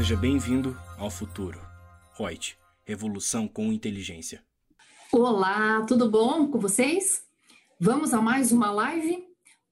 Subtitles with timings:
[0.00, 1.60] Seja bem-vindo ao futuro.
[2.16, 2.56] Reut,
[2.86, 4.42] revolução com inteligência.
[5.12, 7.22] Olá, tudo bom com vocês?
[7.78, 9.22] Vamos a mais uma live?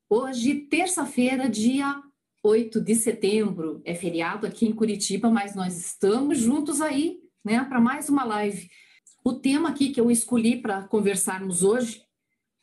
[0.06, 2.02] Hoje, terça-feira, dia
[2.42, 3.80] 8 de setembro.
[3.86, 8.68] É feriado aqui em Curitiba, mas nós estamos juntos aí, né, para mais uma live.
[9.24, 12.02] O tema aqui que eu escolhi para conversarmos hoje,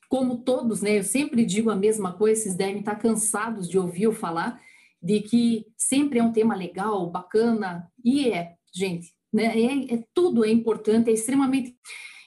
[0.07, 4.04] como todos, né, eu sempre digo a mesma coisa, vocês devem estar cansados de ouvir
[4.04, 4.61] eu falar,
[5.05, 10.44] de que sempre é um tema legal, bacana, e é, gente, né, é, é tudo
[10.44, 11.78] é importante, é extremamente.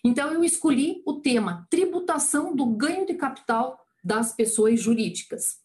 [0.05, 5.57] Então, eu escolhi o tema tributação do ganho de capital das pessoas jurídicas.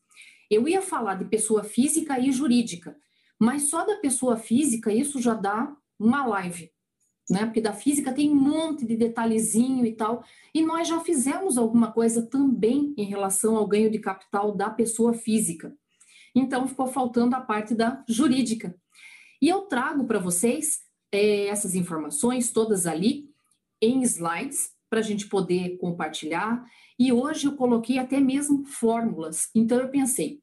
[0.50, 2.98] Eu ia falar de pessoa física e jurídica,
[3.40, 6.72] mas só da pessoa física isso já dá uma live,
[7.30, 7.46] né?
[7.46, 11.92] Porque da física tem um monte de detalhezinho e tal, e nós já fizemos alguma
[11.92, 15.78] coisa também em relação ao ganho de capital da pessoa física.
[16.36, 18.76] Então, ficou faltando a parte da jurídica.
[19.42, 20.80] E eu trago para vocês
[21.12, 23.30] é, essas informações todas ali
[23.82, 26.66] em slides para a gente poder compartilhar.
[26.98, 29.50] E hoje eu coloquei até mesmo fórmulas.
[29.54, 30.40] Então, eu pensei,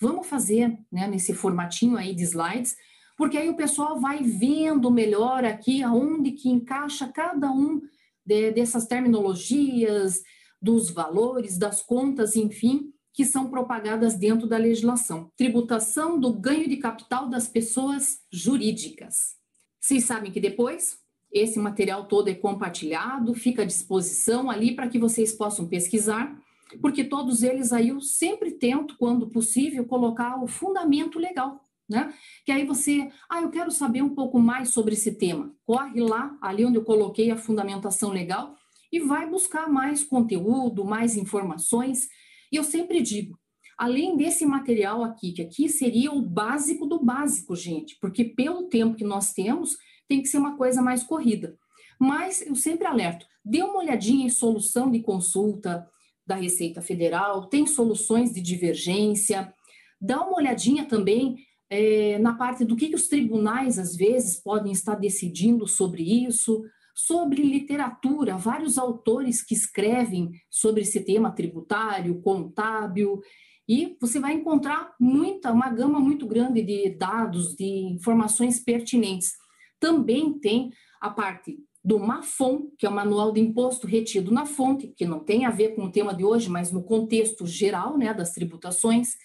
[0.00, 2.76] vamos fazer né, nesse formatinho aí de slides,
[3.16, 7.80] porque aí o pessoal vai vendo melhor aqui aonde que encaixa cada um
[8.24, 10.20] de, dessas terminologias,
[10.60, 15.30] dos valores, das contas, enfim, que são propagadas dentro da legislação.
[15.36, 19.36] Tributação do ganho de capital das pessoas jurídicas.
[19.80, 20.98] Vocês sabem que depois
[21.32, 26.36] esse material todo é compartilhado, fica à disposição ali para que vocês possam pesquisar,
[26.80, 32.12] porque todos eles aí eu sempre tento, quando possível, colocar o fundamento legal, né?
[32.44, 35.54] Que aí você, ah, eu quero saber um pouco mais sobre esse tema.
[35.64, 38.56] Corre lá, ali onde eu coloquei a fundamentação legal,
[38.90, 42.08] e vai buscar mais conteúdo, mais informações
[42.54, 43.36] e eu sempre digo,
[43.76, 48.94] além desse material aqui, que aqui seria o básico do básico, gente, porque pelo tempo
[48.94, 51.58] que nós temos, tem que ser uma coisa mais corrida.
[51.98, 55.84] Mas eu sempre alerto, dê uma olhadinha em solução de consulta
[56.24, 59.52] da Receita Federal, tem soluções de divergência,
[60.00, 64.70] dá uma olhadinha também é, na parte do que, que os tribunais, às vezes, podem
[64.70, 66.62] estar decidindo sobre isso,
[66.94, 73.20] sobre literatura, vários autores que escrevem sobre esse tema tributário, contábil,
[73.68, 79.32] e você vai encontrar muita, uma gama muito grande de dados, de informações pertinentes.
[79.80, 84.88] Também tem a parte do MAFON, que é o Manual de Imposto Retido na Fonte,
[84.96, 88.12] que não tem a ver com o tema de hoje, mas no contexto geral né,
[88.14, 89.16] das tributações.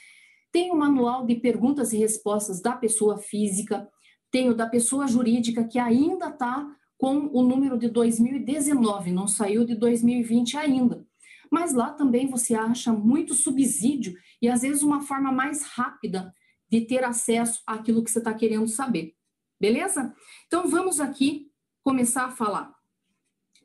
[0.52, 3.88] Tem o Manual de Perguntas e Respostas da Pessoa Física,
[4.32, 6.68] tem o da Pessoa Jurídica, que ainda está
[7.00, 11.08] com o número de 2019, não saiu de 2020 ainda.
[11.50, 16.36] Mas lá também você acha muito subsídio e às vezes uma forma mais rápida
[16.70, 19.16] de ter acesso àquilo que você está querendo saber.
[19.58, 20.14] Beleza?
[20.46, 21.50] Então vamos aqui
[21.82, 22.76] começar a falar.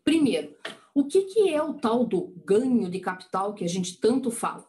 [0.04, 0.54] Primeiro,
[0.94, 4.64] o que, que é o tal do ganho de capital que a gente tanto fala?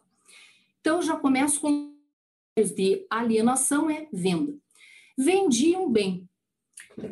[0.80, 1.94] Então já começo com
[2.74, 4.58] de alienação é venda.
[5.16, 6.25] Vendi um bem,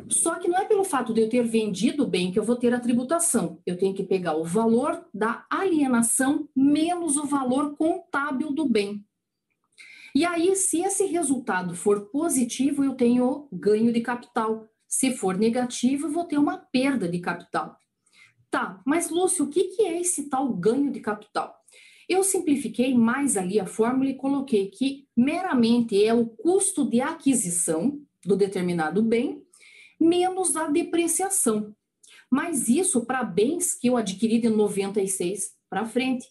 [0.09, 2.55] só que não é pelo fato de eu ter vendido o bem que eu vou
[2.55, 3.61] ter a tributação.
[3.65, 9.05] Eu tenho que pegar o valor da alienação menos o valor contábil do bem.
[10.13, 14.67] E aí, se esse resultado for positivo, eu tenho ganho de capital.
[14.87, 17.77] Se for negativo, eu vou ter uma perda de capital.
[18.49, 21.53] Tá, mas Lúcio, o que é esse tal ganho de capital?
[22.07, 27.99] Eu simplifiquei mais ali a fórmula e coloquei que meramente é o custo de aquisição
[28.23, 29.44] do determinado bem
[29.99, 31.75] menos a depreciação.
[32.29, 36.27] Mas isso para bens que eu adquiri de 96 para frente.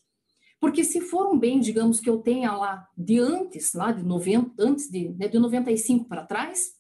[0.60, 4.53] Porque se for um bem, digamos que eu tenha lá de antes, lá de 90,
[4.58, 6.74] antes de, né, de 95 para trás,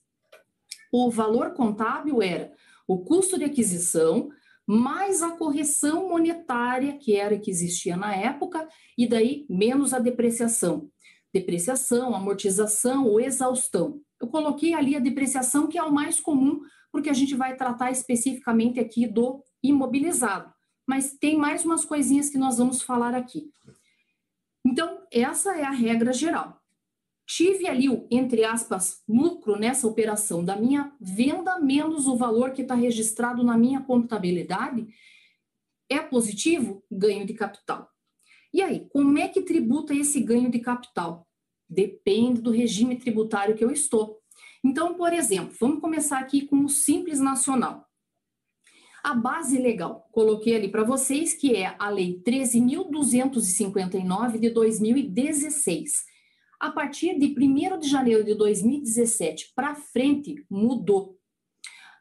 [0.90, 2.52] o valor contábil era
[2.86, 4.30] o custo de aquisição
[4.66, 10.88] mais a correção monetária que era que existia na época e daí menos a depreciação.
[11.32, 14.00] Depreciação, amortização ou exaustão.
[14.24, 17.90] Eu coloquei ali a depreciação que é o mais comum porque a gente vai tratar
[17.90, 20.50] especificamente aqui do imobilizado.
[20.86, 23.50] Mas tem mais umas coisinhas que nós vamos falar aqui.
[24.64, 26.58] Então, essa é a regra geral.
[27.26, 32.62] Tive ali o, entre aspas, lucro nessa operação da minha venda menos o valor que
[32.62, 34.86] está registrado na minha contabilidade.
[35.86, 36.82] É positivo?
[36.90, 37.90] Ganho de capital.
[38.54, 41.28] E aí, como é que tributa esse ganho de capital?
[41.68, 44.20] Depende do regime tributário que eu estou.
[44.64, 47.86] Então, por exemplo, vamos começar aqui com o Simples Nacional.
[49.02, 56.06] A base legal, coloquei ali para vocês, que é a Lei 13.259 de 2016.
[56.58, 61.18] A partir de 1 de janeiro de 2017 para frente, mudou.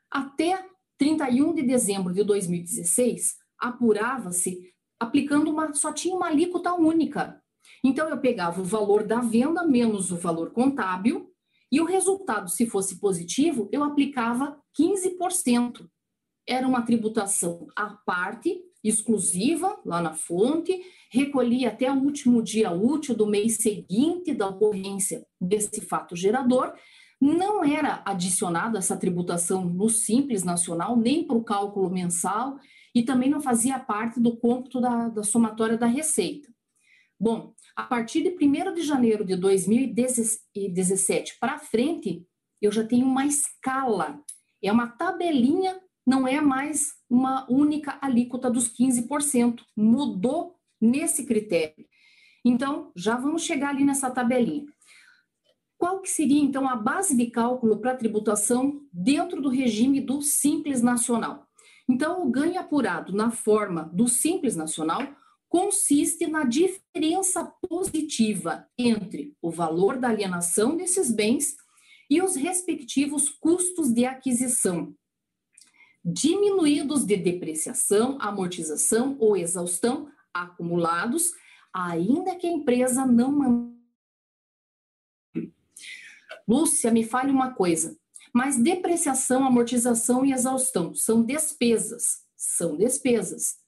[0.09, 0.65] Até
[0.97, 7.42] 31 de dezembro de 2016, apurava-se aplicando uma, só tinha uma alíquota única.
[7.83, 11.33] Então, eu pegava o valor da venda menos o valor contábil,
[11.73, 15.89] e o resultado, se fosse positivo, eu aplicava 15%.
[16.47, 20.79] Era uma tributação à parte, exclusiva, lá na fonte,
[21.09, 26.73] recolhia até o último dia útil do mês seguinte da ocorrência desse fato gerador.
[27.19, 32.59] Não era adicionada essa tributação no Simples Nacional, nem para o cálculo mensal,
[32.93, 36.52] e também não fazia parte do cômputo da, da somatória da receita.
[37.19, 42.25] Bom, a partir de 1 de janeiro de 2017 para frente,
[42.61, 44.21] eu já tenho uma escala,
[44.63, 51.85] é uma tabelinha, não é mais uma única alíquota dos 15%, mudou nesse critério.
[52.43, 54.65] Então, já vamos chegar ali nessa tabelinha.
[55.77, 60.81] Qual que seria, então, a base de cálculo para tributação dentro do regime do Simples
[60.81, 61.47] Nacional?
[61.87, 65.05] Então, o ganho apurado na forma do Simples Nacional
[65.53, 71.55] consiste na diferença positiva entre o valor da alienação desses bens
[72.09, 74.95] e os respectivos custos de aquisição,
[76.03, 81.31] diminuídos de depreciação, amortização ou exaustão acumulados,
[81.71, 83.77] ainda que a empresa não
[86.47, 87.95] Lúcia, me fale uma coisa.
[88.33, 92.23] Mas depreciação, amortização e exaustão são despesas.
[92.35, 93.62] São despesas.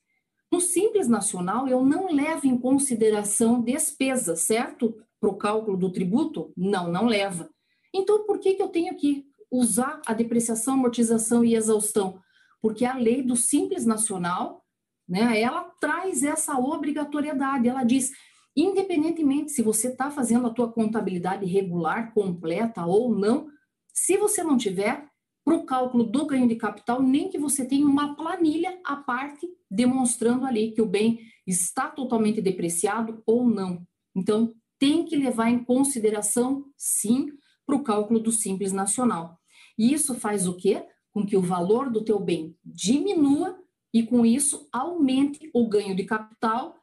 [0.52, 4.96] No Simples Nacional, eu não levo em consideração despesas, certo?
[5.20, 6.54] Para o cálculo do tributo?
[6.56, 7.50] Não, não leva.
[7.94, 12.20] Então, por que, que eu tenho que usar a depreciação, amortização e exaustão?
[12.62, 14.64] Porque a lei do Simples Nacional,
[15.08, 17.68] né, ela traz essa obrigatoriedade.
[17.68, 18.12] Ela diz,
[18.56, 23.48] independentemente se você está fazendo a tua contabilidade regular, completa ou não,
[23.94, 25.05] se você não tiver,
[25.46, 29.48] para o cálculo do ganho de capital, nem que você tenha uma planilha à parte
[29.70, 33.86] demonstrando ali que o bem está totalmente depreciado ou não.
[34.16, 37.32] Então, tem que levar em consideração, sim,
[37.64, 39.40] para o cálculo do Simples Nacional.
[39.78, 40.84] E isso faz o quê?
[41.12, 43.58] Com que o valor do teu bem diminua
[43.94, 46.76] e, com isso, aumente o ganho de capital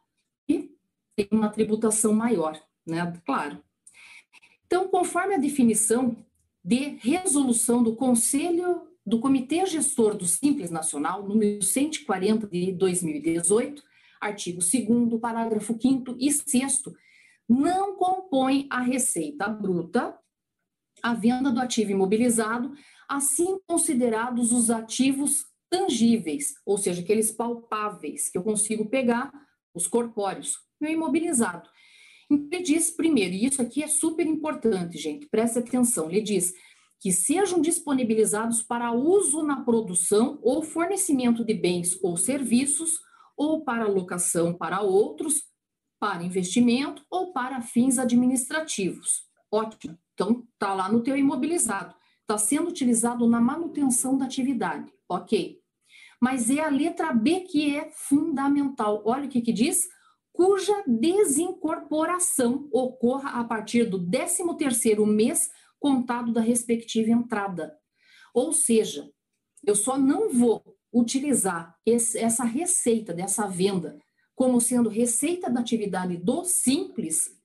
[0.48, 0.70] e
[1.16, 3.12] tenha uma tributação maior, né?
[3.26, 3.62] Claro.
[4.66, 6.16] Então, conforme a definição
[6.64, 13.82] de resolução do Conselho do Comitê Gestor do Simples Nacional, número 140 de 2018,
[14.20, 16.82] artigo 2 parágrafo 5 e 6
[17.48, 20.16] não compõe a receita bruta
[21.02, 22.72] a venda do ativo imobilizado,
[23.08, 29.32] assim considerados os ativos tangíveis, ou seja, aqueles palpáveis que eu consigo pegar,
[29.74, 31.68] os corpóreos, meu imobilizado.
[32.50, 36.52] Ele diz primeiro, e isso aqui é super importante, gente, preste atenção, ele diz
[37.00, 43.00] que sejam disponibilizados para uso na produção ou fornecimento de bens ou serviços,
[43.36, 45.42] ou para locação para outros,
[45.98, 49.22] para investimento ou para fins administrativos.
[49.50, 49.98] Ótimo.
[50.14, 51.94] Então, está lá no teu imobilizado.
[52.20, 54.92] Está sendo utilizado na manutenção da atividade.
[55.08, 55.60] Ok.
[56.20, 59.02] Mas é a letra B que é fundamental.
[59.04, 59.88] Olha o que, que diz
[60.32, 67.76] cuja desincorporação ocorra a partir do 13º mês contado da respectiva entrada.
[68.32, 69.10] Ou seja,
[69.64, 73.98] eu só não vou utilizar esse, essa receita dessa venda
[74.34, 77.36] como sendo receita da atividade do simples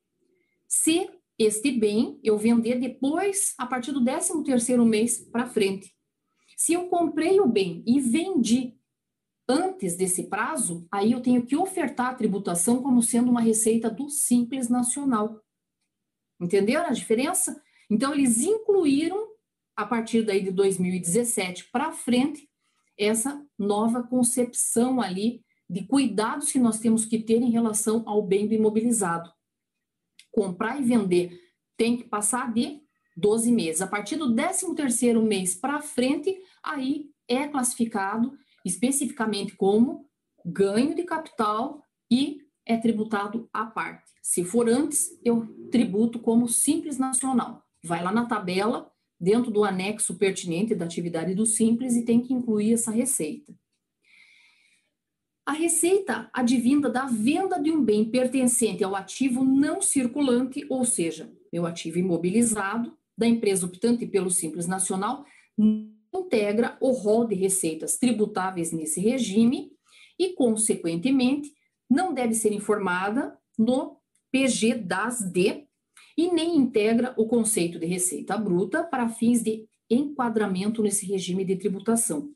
[0.68, 5.94] se este bem eu vender depois, a partir do 13º mês para frente.
[6.58, 8.77] Se eu comprei o bem e vendi
[9.48, 14.10] antes desse prazo, aí eu tenho que ofertar a tributação como sendo uma receita do
[14.10, 15.42] Simples Nacional.
[16.40, 17.62] Entenderam a diferença?
[17.90, 19.28] Então, eles incluíram,
[19.76, 22.48] a partir daí de 2017 para frente,
[22.98, 28.48] essa nova concepção ali de cuidados que nós temos que ter em relação ao bem
[28.48, 29.32] do imobilizado.
[30.32, 31.40] Comprar e vender
[31.76, 32.82] tem que passar de
[33.16, 33.82] 12 meses.
[33.82, 40.06] A partir do 13º mês para frente, aí é classificado especificamente como
[40.46, 44.12] ganho de capital e é tributado à parte.
[44.22, 47.64] Se for antes, eu tributo como simples nacional.
[47.84, 52.34] Vai lá na tabela, dentro do anexo pertinente da atividade do simples e tem que
[52.34, 53.54] incluir essa receita.
[55.46, 61.32] A receita advinda da venda de um bem pertencente ao ativo não circulante, ou seja,
[61.52, 65.26] meu ativo imobilizado, da empresa optante pelo Simples Nacional,
[66.22, 69.72] integra o rol de receitas tributáveis nesse regime
[70.20, 71.54] e, consequentemente,
[71.90, 73.98] não deve ser informada no
[74.32, 75.68] PG das D
[76.18, 81.56] e nem integra o conceito de receita bruta para fins de enquadramento nesse regime de
[81.56, 82.32] tributação.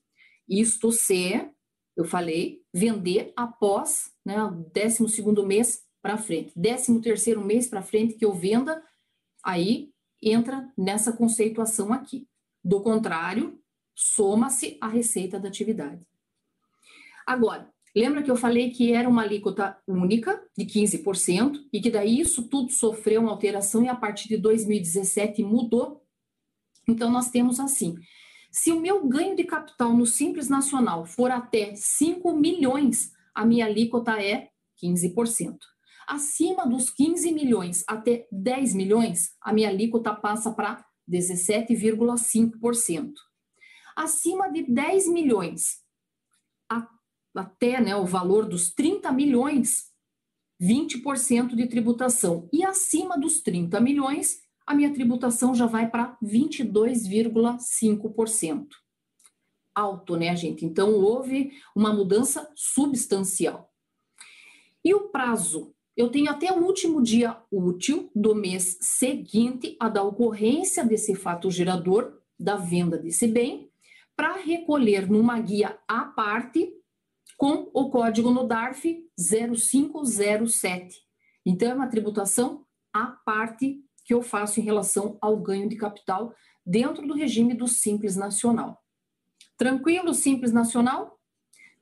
[0.48, 1.50] Isto se,
[1.96, 5.04] eu falei, vender após né, o 12
[5.46, 6.54] mês para frente.
[6.54, 8.82] 13 terceiro mês para frente que eu venda,
[9.44, 12.28] aí entra nessa conceituação aqui.
[12.64, 13.60] Do contrário,
[13.96, 16.02] soma-se a receita da atividade.
[17.26, 22.20] Agora, lembra que eu falei que era uma alíquota única de 15% e que daí
[22.20, 26.02] isso tudo sofreu uma alteração e a partir de 2017 mudou?
[26.88, 27.96] Então nós temos assim:
[28.52, 33.66] se o meu ganho de capital no Simples Nacional for até 5 milhões, a minha
[33.66, 34.50] alíquota é
[34.84, 35.58] 15%.
[36.08, 43.14] Acima dos 15 milhões até 10 milhões, a minha alíquota passa para 17,5%.
[43.96, 45.82] Acima de 10 milhões
[47.36, 49.92] até né, o valor dos 30 milhões,
[50.62, 52.50] 20% de tributação.
[52.52, 58.68] E acima dos 30 milhões, a minha tributação já vai para 22,5%.
[59.74, 60.66] Alto, né, gente?
[60.66, 63.72] Então, houve uma mudança substancial.
[64.84, 70.02] E o prazo eu tenho até o último dia útil do mês seguinte a da
[70.02, 73.71] ocorrência desse fato gerador da venda desse bem
[74.22, 76.72] para recolher numa guia à parte
[77.36, 80.96] com o código no DARF 0507.
[81.44, 82.64] Então, é uma tributação
[82.94, 87.68] à parte que eu faço em relação ao ganho de capital dentro do regime do
[87.68, 88.80] Simples Nacional.
[89.58, 91.20] Tranquilo, Simples Nacional?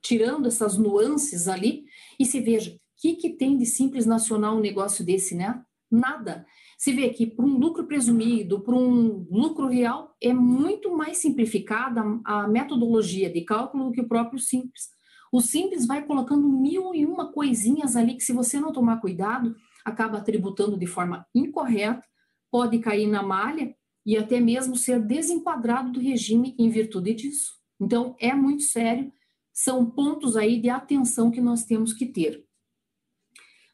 [0.02, 5.04] Tirando essas nuances ali, e se veja, que, que tem de simples nacional um negócio
[5.04, 5.62] desse, né?
[5.92, 6.46] Nada.
[6.80, 12.02] Se vê que para um lucro presumido, para um lucro real, é muito mais simplificada
[12.24, 14.88] a metodologia de cálculo do que o próprio simples.
[15.30, 19.58] O simples vai colocando mil e uma coisinhas ali que, se você não tomar cuidado,
[19.84, 22.02] acaba tributando de forma incorreta,
[22.50, 27.60] pode cair na malha e até mesmo ser desenquadrado do regime em virtude disso.
[27.78, 29.12] Então, é muito sério,
[29.52, 32.42] são pontos aí de atenção que nós temos que ter.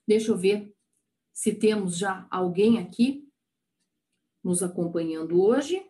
[0.08, 0.75] Deixa eu ver
[1.36, 3.28] se temos já alguém aqui
[4.42, 5.86] nos acompanhando hoje.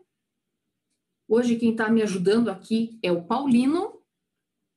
[1.28, 4.02] Hoje quem está me ajudando aqui é o Paulino,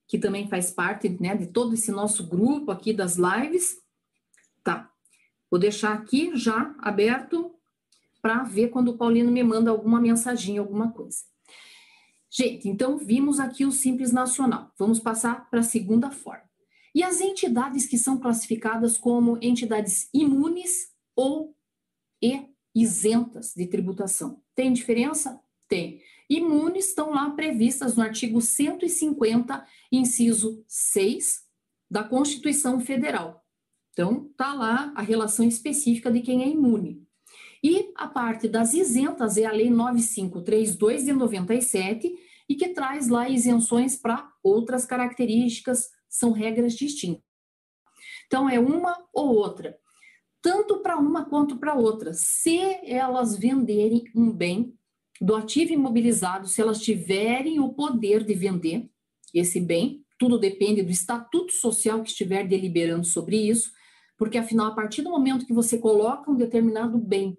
[0.08, 3.82] que também faz parte né, de todo esse nosso grupo aqui das lives.
[4.64, 4.94] Tá,
[5.50, 7.52] vou deixar aqui já aberto
[8.22, 11.24] para ver quando o Paulino me manda alguma mensagem, alguma coisa.
[12.30, 14.72] Gente, então vimos aqui o Simples Nacional.
[14.78, 16.49] Vamos passar para a segunda forma.
[16.94, 21.56] E as entidades que são classificadas como entidades imunes ou
[22.22, 24.42] e isentas de tributação.
[24.56, 25.40] Tem diferença?
[25.68, 26.02] Tem.
[26.30, 31.42] Imunes estão lá previstas no artigo 150, inciso 6
[31.90, 33.44] da Constituição Federal.
[33.92, 37.06] Então, está lá a relação específica de quem é imune.
[37.64, 42.16] E a parte das isentas é a Lei 9532 de 97
[42.48, 47.24] e que traz lá isenções para outras características são regras distintas.
[48.28, 49.78] Então, é uma ou outra,
[50.42, 52.14] tanto para uma quanto para outra.
[52.14, 54.74] Se elas venderem um bem
[55.22, 58.90] do ativo imobilizado, se elas tiverem o poder de vender
[59.34, 63.72] esse bem, tudo depende do estatuto social que estiver deliberando sobre isso,
[64.18, 67.38] porque afinal, a partir do momento que você coloca um determinado bem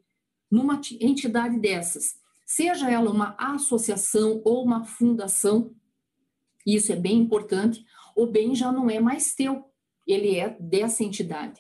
[0.51, 2.15] numa entidade dessas,
[2.47, 5.75] seja ela uma associação ou uma fundação,
[6.67, 7.85] isso é bem importante,
[8.21, 9.65] o bem já não é mais teu,
[10.07, 11.59] ele é dessa entidade.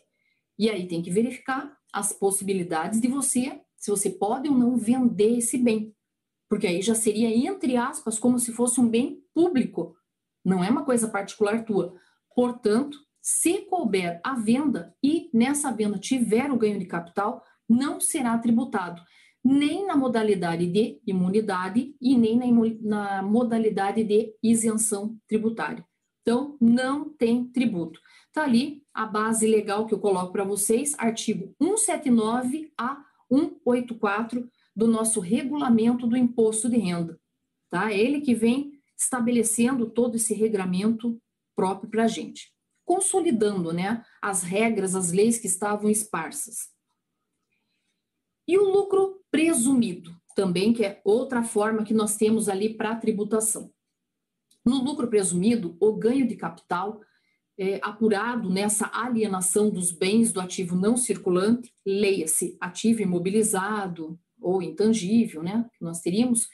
[0.59, 5.39] E aí tem que verificar as possibilidades de você, se você pode ou não vender
[5.39, 5.95] esse bem.
[6.51, 9.97] Porque aí já seria, entre aspas, como se fosse um bem público,
[10.45, 11.95] não é uma coisa particular tua.
[12.35, 18.37] Portanto, se couber a venda e nessa venda tiver o ganho de capital, não será
[18.37, 19.01] tributado,
[19.43, 22.39] nem na modalidade de imunidade e nem
[22.83, 25.89] na, modalidade de isenção tributária.
[26.31, 28.01] Então, não tem tributo.
[28.29, 34.87] Está ali a base legal que eu coloco para vocês, artigo 179 a 184 do
[34.87, 37.19] nosso regulamento do imposto de renda.
[37.69, 37.93] Tá?
[37.93, 41.21] Ele que vem estabelecendo todo esse regramento
[41.57, 46.69] próprio para a gente, consolidando né, as regras, as leis que estavam esparsas.
[48.47, 53.69] E o lucro presumido, também, que é outra forma que nós temos ali para tributação.
[54.65, 57.01] No lucro presumido, o ganho de capital
[57.59, 65.43] é, apurado nessa alienação dos bens do ativo não circulante, leia-se ativo imobilizado ou intangível,
[65.43, 66.49] né, que nós teríamos,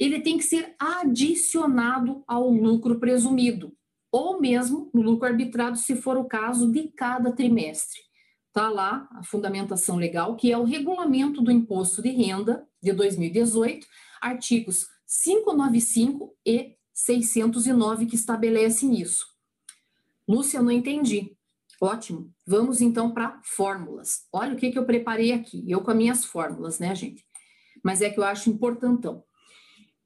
[0.00, 3.74] ele tem que ser adicionado ao lucro presumido,
[4.10, 8.00] ou mesmo no lucro arbitrado, se for o caso de cada trimestre.
[8.46, 13.86] Está lá a fundamentação legal, que é o regulamento do imposto de renda de 2018,
[14.22, 14.86] artigos
[15.24, 19.28] 595 e 609 que estabelecem isso.
[20.26, 21.32] Lúcia, não entendi.
[21.80, 22.28] Ótimo.
[22.44, 24.26] Vamos então para fórmulas.
[24.32, 25.64] Olha o que, que eu preparei aqui.
[25.70, 27.24] Eu com as minhas fórmulas, né, gente?
[27.84, 29.22] Mas é que eu acho importantão.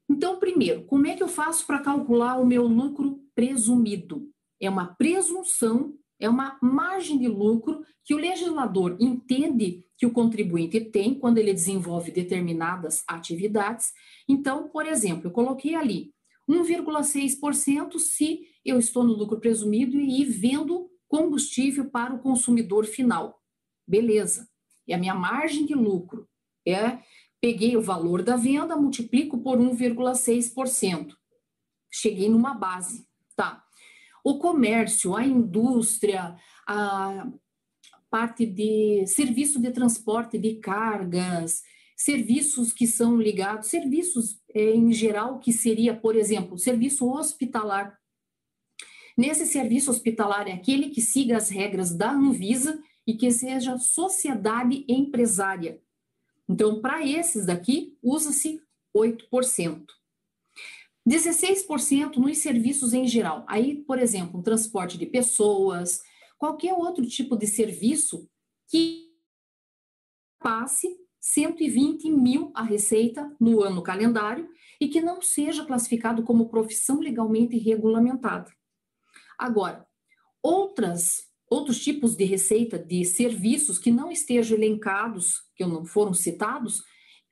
[0.07, 4.29] Então, primeiro, como é que eu faço para calcular o meu lucro presumido?
[4.61, 10.79] É uma presunção, é uma margem de lucro que o legislador entende que o contribuinte
[10.79, 13.93] tem quando ele desenvolve determinadas atividades.
[14.29, 16.13] Então, por exemplo, eu coloquei ali
[16.49, 23.41] 1,6% se eu estou no lucro presumido e vendo combustível para o consumidor final.
[23.87, 24.49] Beleza.
[24.87, 26.27] E a minha margem de lucro
[26.65, 26.99] é
[27.39, 31.13] peguei o valor da venda, multiplico por 1,6%.
[31.91, 33.63] Cheguei numa base, tá?
[34.23, 37.27] O comércio, a indústria, a
[38.09, 41.63] parte de serviço de transporte de cargas,
[42.03, 47.97] serviços que são ligados, serviços é, em geral, que seria, por exemplo, serviço hospitalar.
[49.17, 54.83] Nesse serviço hospitalar é aquele que siga as regras da Anvisa e que seja sociedade
[54.85, 55.81] empresária.
[56.49, 58.61] Então, para esses daqui, usa-se
[58.93, 59.85] 8%.
[61.07, 63.45] 16% nos serviços em geral.
[63.47, 66.01] Aí, por exemplo, transporte de pessoas,
[66.37, 68.29] qualquer outro tipo de serviço
[68.67, 69.09] que
[70.37, 74.49] passe 120 mil a receita no ano calendário
[74.79, 78.51] e que não seja classificado como profissão legalmente regulamentada.
[79.39, 79.87] Agora,
[80.41, 86.81] outras outros tipos de receita de serviços que não estejam elencados, que não foram citados,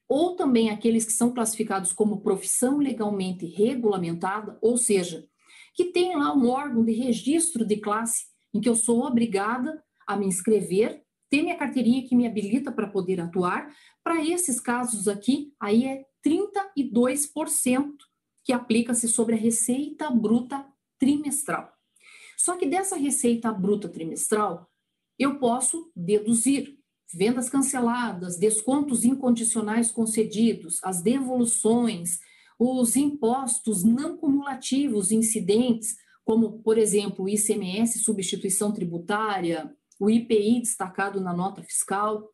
[0.07, 5.25] ou também aqueles que são classificados como profissão legalmente regulamentada, ou seja,
[5.73, 10.15] que tem lá um órgão de registro de classe em que eu sou obrigada a
[10.15, 13.73] me inscrever, ter minha carteirinha que me habilita para poder atuar.
[14.03, 17.93] Para esses casos aqui, aí é 32%
[18.43, 20.65] que aplica-se sobre a receita bruta
[20.99, 21.71] trimestral.
[22.37, 24.69] Só que dessa receita bruta trimestral,
[25.17, 26.77] eu posso deduzir
[27.13, 32.19] vendas canceladas, descontos incondicionais concedidos, as devoluções,
[32.59, 41.31] os impostos não cumulativos incidentes, como, por exemplo, ICMS, substituição tributária, o IPI destacado na
[41.31, 42.27] nota fiscal.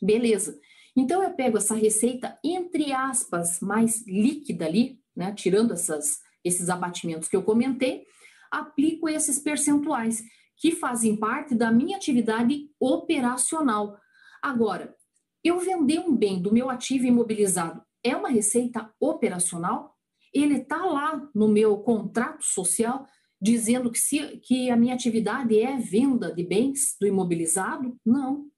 [0.00, 0.60] Beleza.
[0.94, 7.30] Então, eu pego essa receita, entre aspas, mais líquida ali, né, tirando essas, esses abatimentos
[7.30, 8.04] que eu comentei,
[8.50, 10.22] aplico esses percentuais,
[10.58, 13.98] que fazem parte da minha atividade operacional.
[14.42, 14.94] Agora,
[15.42, 19.94] eu vender um bem do meu ativo imobilizado é uma receita operacional?
[20.32, 23.06] Ele está lá no meu contrato social
[23.46, 27.96] dizendo que, se, que a minha atividade é venda de bens do imobilizado?
[28.04, 28.48] Não.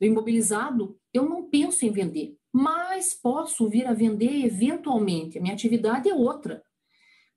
[0.00, 5.38] Do imobilizado, eu não penso em vender, mas posso vir a vender eventualmente.
[5.38, 6.62] A minha atividade é outra.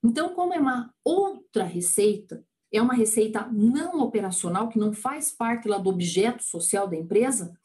[0.02, 5.68] Então, como é uma outra receita, é uma receita não operacional, que não faz parte
[5.68, 7.56] lá do objeto social da empresa,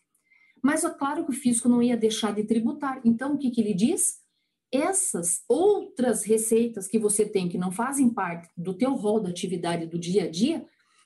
[0.61, 3.01] mas é claro que o fisco não ia deixar de tributar.
[3.03, 4.20] Então, o que, que ele diz?
[4.71, 9.85] Essas outras receitas que você tem que não fazem parte do teu rol da atividade
[9.85, 10.65] do dia a dia,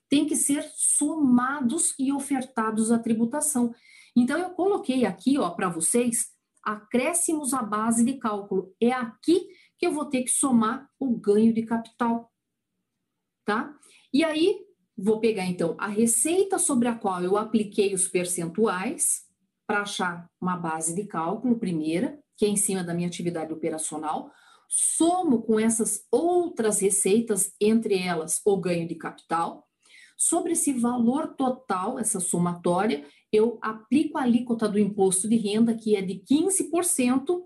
[0.10, 3.73] tem que ser somados e ofertados à tributação.
[4.15, 6.28] Então, eu coloquei aqui, ó, para vocês,
[6.63, 8.73] acréscimos à base de cálculo.
[8.80, 9.47] É aqui
[9.78, 12.32] que eu vou ter que somar o ganho de capital,
[13.43, 13.75] tá?
[14.13, 14.60] E aí,
[14.97, 19.25] vou pegar então a receita sobre a qual eu apliquei os percentuais
[19.67, 24.31] para achar uma base de cálculo primeira, que é em cima da minha atividade operacional,
[24.67, 29.67] somo com essas outras receitas, entre elas o ganho de capital.
[30.17, 35.95] Sobre esse valor total, essa somatória, eu aplico a alíquota do imposto de renda, que
[35.95, 37.41] é de 15%,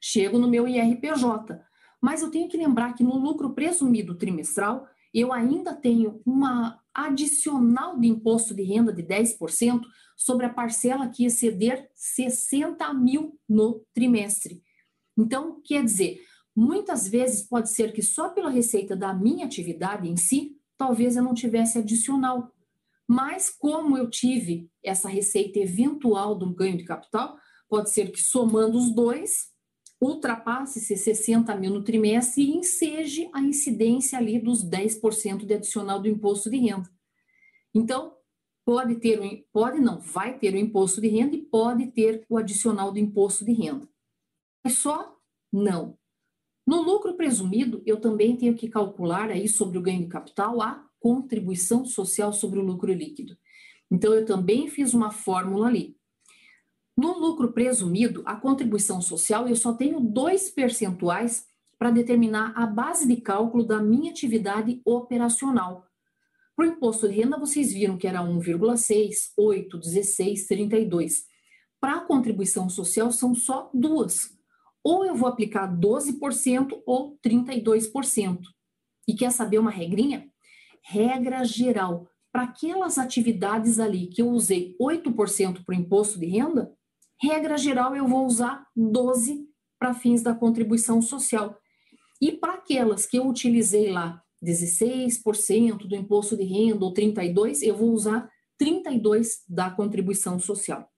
[0.00, 1.60] chego no meu IRPJ.
[2.00, 7.98] Mas eu tenho que lembrar que no lucro presumido trimestral, eu ainda tenho uma adicional
[7.98, 9.82] de imposto de renda de 10%
[10.16, 14.62] sobre a parcela que exceder 60 mil no trimestre.
[15.16, 16.20] Então, quer dizer,
[16.54, 21.22] muitas vezes pode ser que só pela receita da minha atividade em si, talvez eu
[21.22, 22.52] não tivesse adicional.
[23.06, 27.36] Mas como eu tive essa receita eventual do ganho de capital,
[27.68, 29.52] pode ser que somando os dois,
[30.04, 36.00] ultrapasse esses 60 mil no trimestre e enseje a incidência ali dos 10% de adicional
[36.00, 36.90] do imposto de renda.
[37.74, 38.14] Então,
[38.64, 42.92] pode ter, pode não, vai ter o imposto de renda e pode ter o adicional
[42.92, 43.88] do imposto de renda.
[44.62, 45.16] Mas só
[45.52, 45.98] não.
[46.66, 50.86] No lucro presumido, eu também tenho que calcular aí sobre o ganho de capital a
[50.98, 53.36] contribuição social sobre o lucro líquido.
[53.90, 55.96] Então, eu também fiz uma fórmula ali.
[56.96, 61.44] No lucro presumido, a contribuição social, eu só tenho dois percentuais
[61.76, 65.86] para determinar a base de cálculo da minha atividade operacional.
[66.54, 71.24] Para o imposto de renda, vocês viram que era 1,6, 8, 16, 32.
[71.80, 74.30] Para a contribuição social, são só duas.
[74.82, 78.38] Ou eu vou aplicar 12% ou 32%.
[79.08, 80.30] E quer saber uma regrinha?
[80.80, 82.08] Regra geral.
[82.30, 86.72] Para aquelas atividades ali que eu usei 8% para o imposto de renda,
[87.22, 89.46] regra geral eu vou usar 12%
[89.78, 91.58] para fins da contribuição social.
[92.20, 97.76] E para aquelas que eu utilizei lá 16% do imposto de renda ou 32, eu
[97.76, 100.88] vou usar 32 da contribuição social.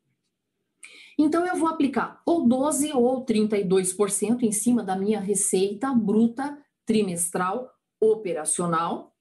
[1.18, 7.70] Então eu vou aplicar ou 12 ou 32% em cima da minha receita bruta trimestral
[8.00, 9.14] operacional,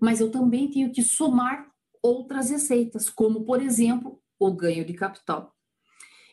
[0.00, 1.68] mas eu também tenho que somar
[2.02, 5.54] outras receitas, como por exemplo, o ganho de capital.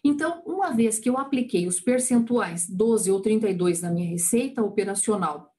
[0.07, 5.51] Então, uma vez que eu apliquei os percentuais 12 ou 32 na minha receita operacional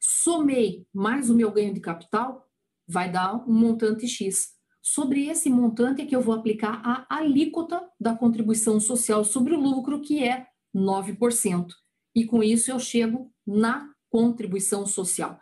[0.00, 2.46] somei mais o meu ganho de capital,
[2.86, 4.50] vai dar um montante X.
[4.80, 9.60] Sobre esse montante é que eu vou aplicar a alíquota da contribuição social sobre o
[9.60, 11.66] lucro, que é 9%.
[12.14, 15.40] E com isso eu chego na contribuição social.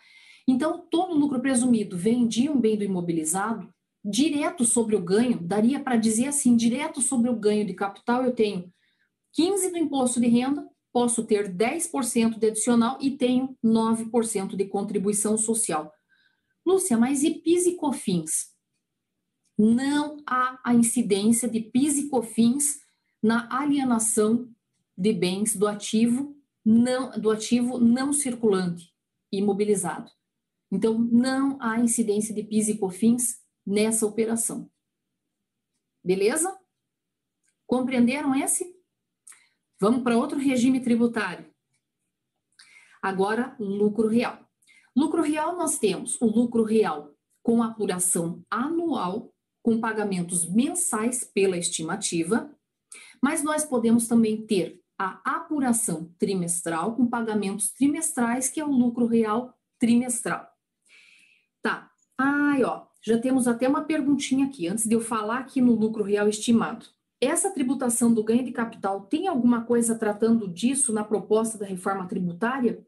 [0.48, 3.70] Então, todo lucro presumido vendi um bem do imobilizado,
[4.08, 8.32] direto sobre o ganho, daria para dizer assim, direto sobre o ganho de capital, eu
[8.32, 8.72] tenho
[9.32, 10.66] 15 do imposto de renda
[10.96, 15.92] posso ter 10% de adicional e tenho 9% de contribuição social.
[16.64, 18.54] Lúcia, mas e PIS e COFINS?
[19.58, 22.80] Não há a incidência de PIS e COFINS
[23.22, 24.48] na alienação
[24.96, 28.90] de bens do ativo não do ativo não circulante
[29.30, 30.10] imobilizado.
[30.72, 34.70] Então não há incidência de PIS e COFINS nessa operação.
[36.04, 36.56] Beleza?
[37.66, 38.76] Compreenderam esse?
[39.80, 41.52] Vamos para outro regime tributário.
[43.02, 44.46] Agora, lucro real.
[44.96, 52.50] Lucro real, nós temos o lucro real com apuração anual, com pagamentos mensais pela estimativa,
[53.22, 59.06] mas nós podemos também ter a apuração trimestral com pagamentos trimestrais, que é o lucro
[59.06, 60.48] real trimestral.
[61.62, 61.90] Tá.
[62.18, 66.02] Ai, ó, já temos até uma perguntinha aqui, antes de eu falar aqui no lucro
[66.02, 66.86] real estimado.
[67.20, 72.08] Essa tributação do ganho de capital tem alguma coisa tratando disso na proposta da reforma
[72.08, 72.84] tributária?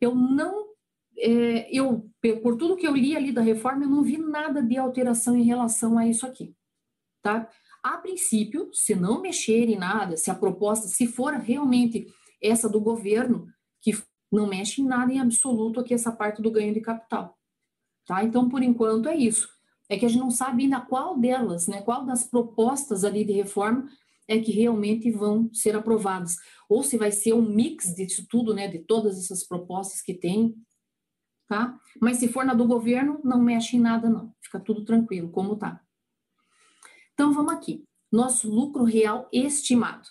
[0.00, 0.68] Eu não,
[1.18, 2.08] é, eu
[2.42, 5.42] por tudo que eu li ali da reforma, eu não vi nada de alteração em
[5.42, 6.54] relação a isso aqui,
[7.20, 7.50] tá?
[7.82, 12.06] A princípio, se não mexer em nada, se a proposta, se for realmente
[12.40, 13.48] essa do governo,
[13.82, 13.92] que
[14.30, 17.36] não mexe em nada em absoluto aqui essa parte do ganho de capital,
[18.06, 18.22] tá?
[18.22, 19.55] Então, por enquanto, é isso
[19.88, 23.32] é que a gente não sabe ainda qual delas, né, qual das propostas ali de
[23.32, 23.88] reforma
[24.28, 26.36] é que realmente vão ser aprovadas,
[26.68, 30.54] ou se vai ser um mix disso tudo, né, de todas essas propostas que tem,
[31.48, 31.78] tá?
[32.00, 35.56] Mas se for na do governo, não mexe em nada não, fica tudo tranquilo, como
[35.56, 35.80] tá.
[37.14, 40.08] Então vamos aqui, nosso lucro real estimado.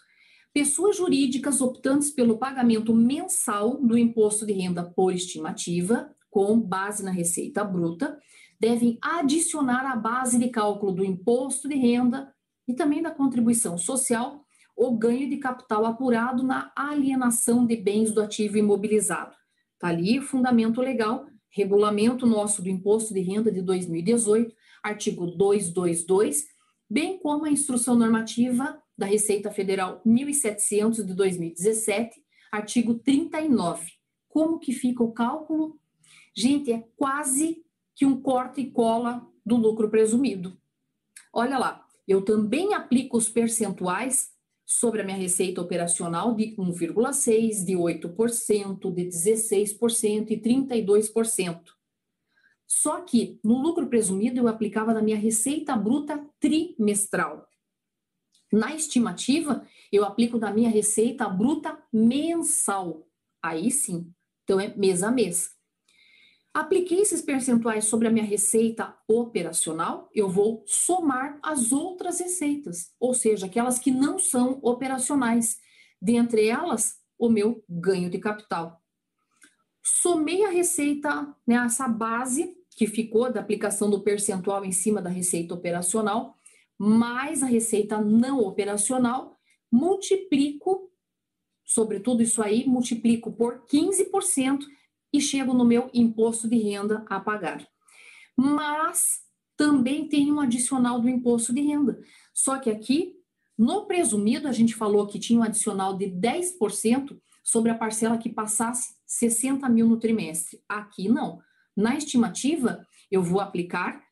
[0.54, 7.12] Pessoas jurídicas optantes pelo pagamento mensal do imposto de renda por estimativa, com base na
[7.12, 8.18] receita bruta,
[8.66, 12.34] devem adicionar à base de cálculo do imposto de renda
[12.68, 14.44] e também da contribuição social
[14.76, 19.36] o ganho de capital apurado na alienação de bens do ativo imobilizado.
[19.76, 24.52] Está ali o fundamento legal, regulamento nosso do imposto de renda de 2018,
[24.82, 26.48] artigo 222,
[26.90, 32.20] bem como a instrução normativa da Receita Federal 1700 de 2017,
[32.52, 33.92] artigo 39.
[34.28, 35.80] Como que fica o cálculo?
[36.36, 37.64] Gente, é quase
[37.96, 40.58] que um corte e cola do lucro presumido.
[41.32, 44.34] Olha lá, eu também aplico os percentuais
[44.66, 51.62] sobre a minha receita operacional de 1,6%, de 8%, de 16% e 32%.
[52.68, 57.48] Só que no lucro presumido eu aplicava na minha receita bruta trimestral.
[58.52, 63.08] Na estimativa, eu aplico na minha receita bruta mensal.
[63.42, 64.12] Aí sim,
[64.44, 65.55] então é mês a mês.
[66.56, 73.14] Apliquei esses percentuais sobre a minha receita operacional, eu vou somar as outras receitas, ou
[73.14, 75.58] seja, aquelas que não são operacionais,
[76.02, 78.82] dentre elas, o meu ganho de capital.
[79.84, 85.10] Somei a receita, né, essa base que ficou da aplicação do percentual em cima da
[85.10, 86.38] receita operacional,
[86.78, 89.38] mais a receita não operacional,
[89.70, 90.90] multiplico
[91.66, 94.60] sobre tudo isso aí, multiplico por 15%
[95.12, 97.66] e chego no meu imposto de renda a pagar.
[98.38, 99.22] Mas
[99.58, 102.00] também tem um adicional do imposto de renda.
[102.34, 103.16] Só que aqui,
[103.58, 108.30] no presumido, a gente falou que tinha um adicional de 10% sobre a parcela que
[108.30, 110.62] passasse 60 mil no trimestre.
[110.68, 111.40] Aqui não.
[111.76, 114.04] Na estimativa, eu vou aplicar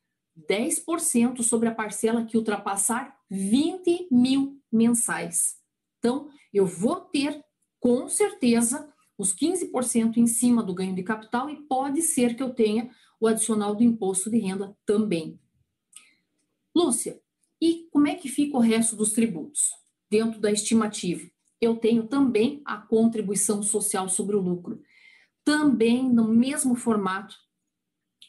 [0.49, 5.56] 10% sobre a parcela que ultrapassar 20 mil mensais.
[5.99, 7.43] Então, eu vou ter,
[7.79, 12.54] com certeza, os 15% em cima do ganho de capital e pode ser que eu
[12.54, 15.39] tenha o adicional do imposto de renda também.
[16.76, 17.21] Lúcia,
[17.62, 19.71] e como é que fica o resto dos tributos?
[20.10, 21.30] Dentro da estimativa,
[21.62, 24.82] eu tenho também a contribuição social sobre o lucro.
[25.45, 27.36] Também no mesmo formato,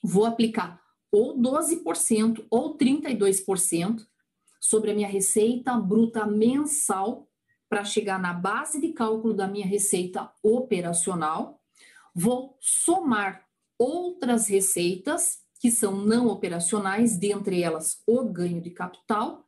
[0.02, 4.06] vou aplicar ou 12% ou 32%
[4.60, 7.28] sobre a minha receita bruta mensal
[7.74, 11.60] para chegar na base de cálculo da minha receita operacional.
[12.14, 13.44] Vou somar
[13.76, 19.44] outras receitas que são não operacionais, dentre elas o ganho de capital,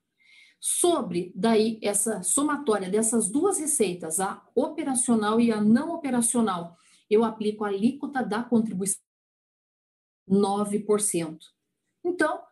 [0.58, 6.76] sobre daí essa somatória dessas duas receitas, a operacional e a não operacional,
[7.08, 9.00] eu aplico a alíquota da contribuição
[10.28, 11.38] 9%.
[12.04, 12.42] Então,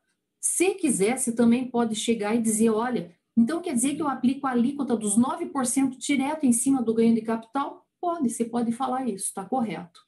[0.41, 4.47] se quiser, você também pode chegar e dizer, olha, então quer dizer que eu aplico
[4.47, 7.87] a alíquota dos 9% direto em cima do ganho de capital?
[8.01, 10.01] Pode, você pode falar isso, está correto.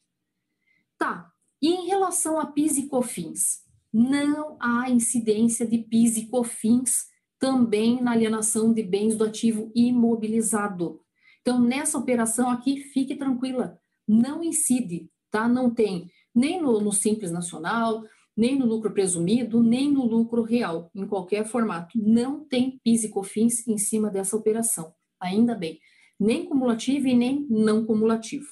[0.99, 3.65] Tá, e em relação a PIS e COFINS?
[3.93, 7.07] Não há incidência de PIS e COFINS
[7.39, 11.01] também na alienação de bens do ativo imobilizado.
[11.41, 15.49] Então, nessa operação aqui, fique tranquila, não incide, tá?
[15.49, 18.03] Não tem nem no, no Simples Nacional,
[18.37, 21.99] nem no lucro presumido, nem no lucro real, em qualquer formato.
[21.99, 25.81] Não tem PIS e COFINS em cima dessa operação, ainda bem.
[26.21, 28.49] Nem cumulativo e nem não cumulativo.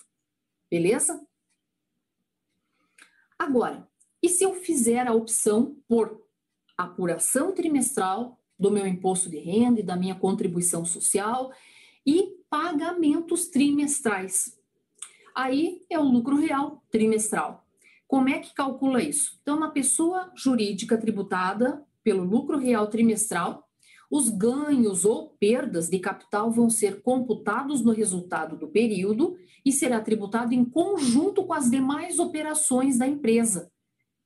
[0.70, 1.20] Beleza?
[3.38, 3.86] Agora,
[4.22, 6.22] e se eu fizer a opção por
[6.78, 11.52] apuração trimestral do meu imposto de renda e da minha contribuição social
[12.06, 14.58] e pagamentos trimestrais?
[15.34, 17.63] Aí é o lucro real trimestral.
[18.06, 19.38] Como é que calcula isso?
[19.42, 23.64] Então, uma pessoa jurídica tributada pelo lucro real trimestral,
[24.10, 30.00] os ganhos ou perdas de capital vão ser computados no resultado do período e será
[30.00, 33.72] tributado em conjunto com as demais operações da empresa.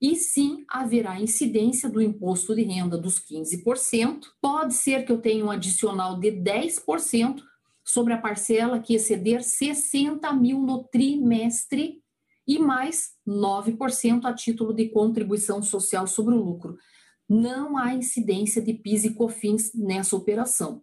[0.00, 4.26] E sim, haverá incidência do imposto de renda dos 15%.
[4.40, 7.42] Pode ser que eu tenha um adicional de 10%
[7.84, 12.02] sobre a parcela que exceder 60 mil no trimestre
[12.48, 16.78] e mais 9% a título de contribuição social sobre o lucro.
[17.28, 20.82] Não há incidência de PIS e COFINS nessa operação.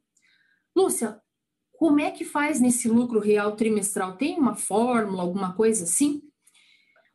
[0.76, 1.20] Lúcia,
[1.74, 4.16] como é que faz nesse lucro real trimestral?
[4.16, 6.22] Tem uma fórmula, alguma coisa assim?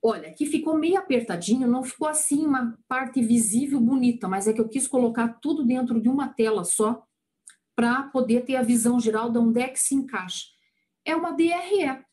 [0.03, 4.61] Olha, aqui ficou meio apertadinho, não ficou assim uma parte visível bonita, mas é que
[4.61, 7.05] eu quis colocar tudo dentro de uma tela só
[7.77, 10.47] para poder ter a visão geral de onde é que se encaixa.
[11.05, 12.05] É uma DRE,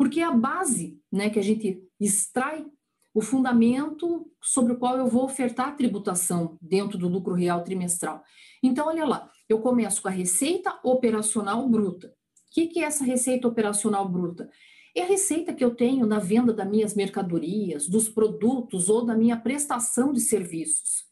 [0.00, 2.64] porque é a base né, que a gente extrai
[3.12, 8.24] o fundamento sobre o qual eu vou ofertar a tributação dentro do lucro real trimestral.
[8.62, 12.06] Então, olha lá, eu começo com a receita operacional bruta.
[12.06, 12.12] O
[12.50, 14.48] que, que é essa receita operacional bruta?
[14.96, 19.14] É a receita que eu tenho na venda das minhas mercadorias, dos produtos ou da
[19.14, 21.04] minha prestação de serviços.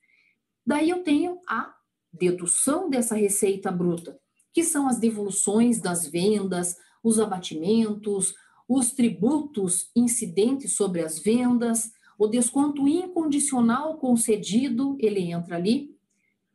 [0.66, 1.74] Daí eu tenho a
[2.11, 4.18] dedução dessa receita bruta,
[4.51, 6.74] que são as devoluções das vendas,
[7.05, 8.33] os abatimentos,
[8.68, 15.96] os tributos incidentes sobre as vendas, o desconto incondicional concedido, ele entra ali.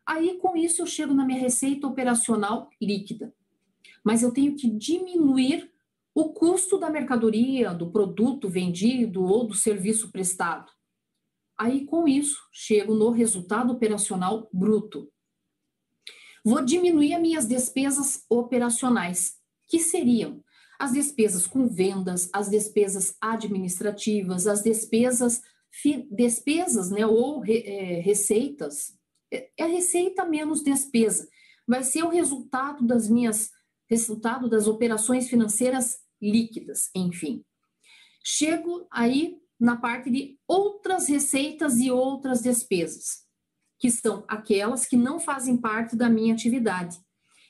[0.06, 3.34] Aí, com isso, eu chego na minha receita operacional líquida.
[4.04, 5.72] Mas eu tenho que diminuir
[6.14, 10.72] o custo da mercadoria, do produto vendido ou do serviço prestado.
[11.58, 15.10] Aí, com isso, chego no resultado operacional bruto.
[16.46, 19.38] Vou diminuir as minhas despesas operacionais,
[19.70, 20.44] que seriam
[20.80, 25.42] as despesas com vendas, as despesas administrativas, as despesas
[26.12, 28.94] despesas, né, ou re, é, receitas,
[29.32, 31.28] é, é receita menos despesa.
[31.68, 33.50] Vai ser o resultado das minhas
[33.90, 37.44] resultado das operações financeiras líquidas, enfim.
[38.24, 43.24] Chego aí na parte de outras receitas e outras despesas,
[43.80, 46.98] que são aquelas que não fazem parte da minha atividade.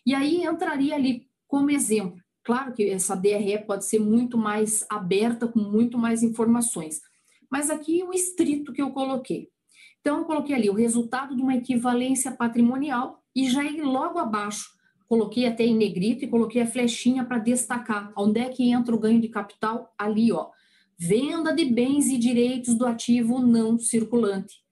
[0.06, 5.48] E aí entraria ali como exemplo Claro que essa DRE pode ser muito mais aberta,
[5.48, 7.02] com muito mais informações,
[7.50, 9.50] mas aqui o estrito que eu coloquei.
[10.02, 14.74] Então, eu coloquei ali o resultado de uma equivalência patrimonial e já logo abaixo
[15.08, 19.00] coloquei até em negrito e coloquei a flechinha para destacar onde é que entra o
[19.00, 20.50] ganho de capital ali, ó.
[20.98, 24.64] Venda de bens e direitos do ativo não circulante.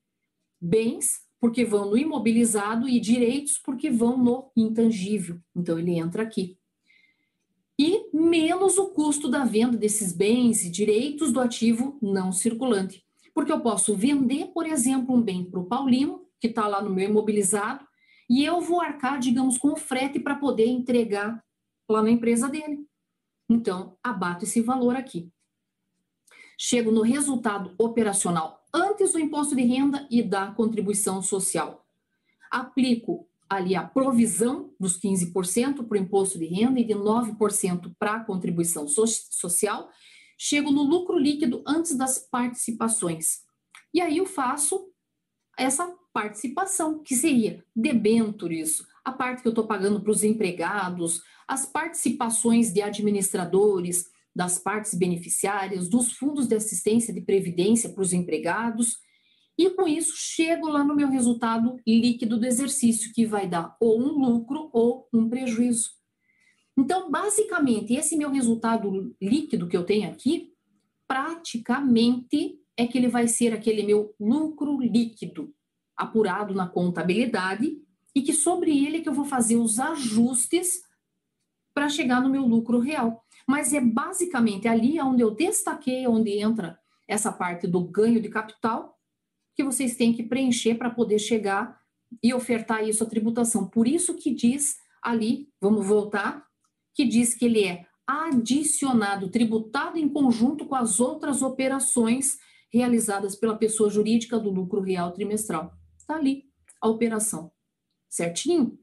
[0.60, 5.40] Bens porque vão no imobilizado, e direitos, porque vão no intangível.
[5.56, 6.56] Então, ele entra aqui.
[8.32, 13.06] Menos o custo da venda desses bens e direitos do ativo não circulante.
[13.34, 16.90] Porque eu posso vender, por exemplo, um bem para o Paulino, que está lá no
[16.90, 17.86] meu imobilizado,
[18.30, 21.44] e eu vou arcar, digamos, com o frete para poder entregar
[21.90, 22.88] lá na empresa dele.
[23.50, 25.30] Então, abato esse valor aqui.
[26.58, 31.86] Chego no resultado operacional antes do imposto de renda e da contribuição social.
[32.50, 38.16] Aplico ali a provisão dos 15% para o imposto de renda e de 9% para
[38.16, 39.90] a contribuição so social.
[40.38, 43.42] Chego no lucro líquido antes das participações.
[43.94, 44.88] E aí eu faço
[45.60, 51.66] essa participação, que seria debêntures, a parte que eu estou pagando para os empregados, as
[51.66, 58.98] participações de administradores, das partes beneficiárias, dos fundos de assistência de previdência para os empregados,
[59.62, 64.00] e com isso chego lá no meu resultado líquido do exercício, que vai dar ou
[64.00, 65.92] um lucro ou um prejuízo.
[66.76, 70.52] Então, basicamente, esse meu resultado líquido que eu tenho aqui,
[71.08, 75.54] praticamente é que ele vai ser aquele meu lucro líquido,
[75.96, 77.78] apurado na contabilidade,
[78.16, 80.82] e que sobre ele é que eu vou fazer os ajustes
[81.72, 83.24] para chegar no meu lucro real.
[83.48, 88.98] Mas é basicamente ali onde eu destaquei, onde entra essa parte do ganho de capital,
[89.56, 91.80] que vocês têm que preencher para poder chegar
[92.22, 93.68] e ofertar isso à tributação.
[93.68, 96.46] Por isso que diz ali, vamos voltar,
[96.94, 102.38] que diz que ele é adicionado, tributado em conjunto com as outras operações
[102.72, 105.74] realizadas pela pessoa jurídica do lucro real trimestral.
[105.98, 106.46] Está ali
[106.82, 107.52] a operação.
[108.10, 108.78] Certinho?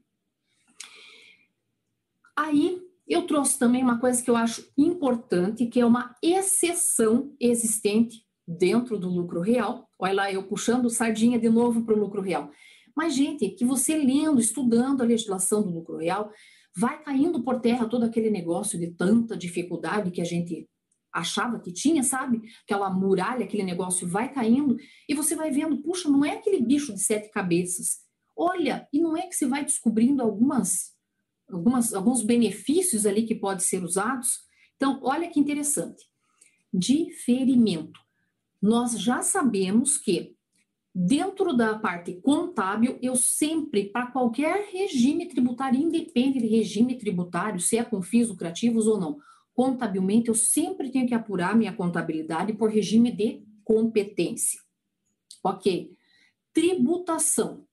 [2.35, 8.25] Aí eu trouxe também uma coisa que eu acho importante, que é uma exceção existente
[8.57, 9.87] dentro do lucro real.
[9.99, 12.49] Olha lá, eu puxando sardinha de novo para o lucro real.
[12.95, 16.31] Mas, gente, que você lendo, estudando a legislação do lucro real,
[16.75, 20.67] vai caindo por terra todo aquele negócio de tanta dificuldade que a gente
[21.11, 22.41] achava que tinha, sabe?
[22.63, 26.93] Aquela muralha, aquele negócio vai caindo e você vai vendo, puxa, não é aquele bicho
[26.93, 27.99] de sete cabeças.
[28.35, 30.97] Olha, e não é que você vai descobrindo algumas
[31.51, 34.41] algumas, alguns benefícios ali que podem ser usados.
[34.75, 36.05] Então, olha que interessante.
[36.71, 37.99] Diferimento.
[38.61, 40.35] Nós já sabemos que
[40.93, 47.77] dentro da parte contábil, eu sempre, para qualquer regime tributário, independe de regime tributário, se
[47.77, 49.19] é com fins lucrativos ou não,
[49.53, 54.59] contabilmente, eu sempre tenho que apurar minha contabilidade por regime de competência.
[55.43, 55.93] Ok.
[56.53, 57.65] Tributação.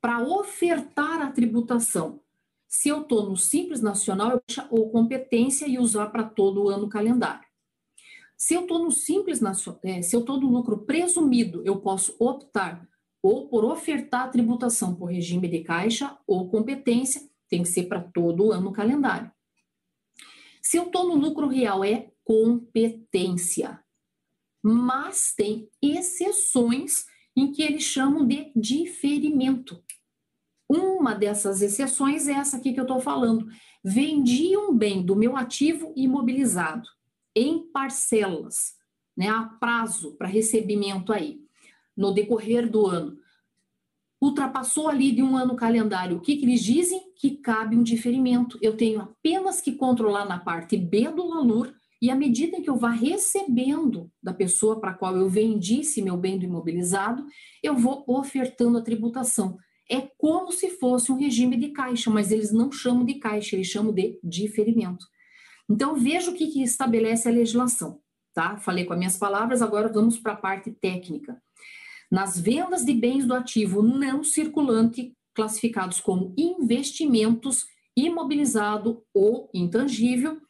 [0.00, 2.20] Para ofertar a tributação,
[2.66, 6.88] se eu estou no Simples Nacional, eu ou competência e usar para todo o ano
[6.88, 7.46] calendário.
[8.42, 9.40] Se eu estou no Simples
[9.84, 12.88] é, se eu estou no lucro presumido, eu posso optar
[13.22, 18.02] ou por ofertar a tributação por regime de caixa ou competência, tem que ser para
[18.02, 19.30] todo ano calendário.
[20.60, 23.80] Se eu estou no lucro real, é competência.
[24.60, 27.04] Mas tem exceções
[27.36, 29.80] em que eles chamam de diferimento.
[30.68, 33.46] Uma dessas exceções é essa aqui que eu estou falando.
[33.84, 36.88] Vendi um bem do meu ativo imobilizado
[37.34, 38.74] em parcelas,
[39.16, 41.40] né, a prazo para recebimento aí,
[41.96, 43.16] no decorrer do ano.
[44.20, 46.16] Ultrapassou ali de um ano calendário.
[46.16, 47.12] O que, que eles dizem?
[47.16, 48.58] Que cabe um diferimento.
[48.62, 52.76] Eu tenho apenas que controlar na parte B do valor e à medida que eu
[52.76, 57.26] vá recebendo da pessoa para qual eu vendi esse meu bem do imobilizado,
[57.62, 59.58] eu vou ofertando a tributação
[59.92, 63.66] é como se fosse um regime de caixa, mas eles não chamam de caixa, eles
[63.66, 65.06] chamam de diferimento.
[65.68, 68.00] Então, veja o que, que estabelece a legislação,
[68.34, 68.56] tá?
[68.58, 71.40] Falei com as minhas palavras, agora vamos para a parte técnica.
[72.10, 80.40] Nas vendas de bens do ativo não circulante, classificados como investimentos, imobilizado ou intangível,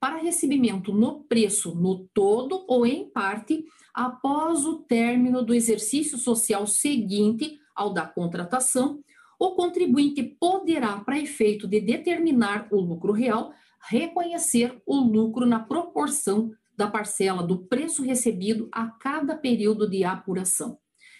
[0.00, 6.66] para recebimento no preço, no todo ou em parte, após o término do exercício social
[6.66, 9.00] seguinte ao da contratação,
[9.38, 13.52] o contribuinte poderá, para efeito de determinar o lucro real,
[13.88, 20.78] reconhecer o lucro na proporção da parcela do preço recebido a cada período de apuração.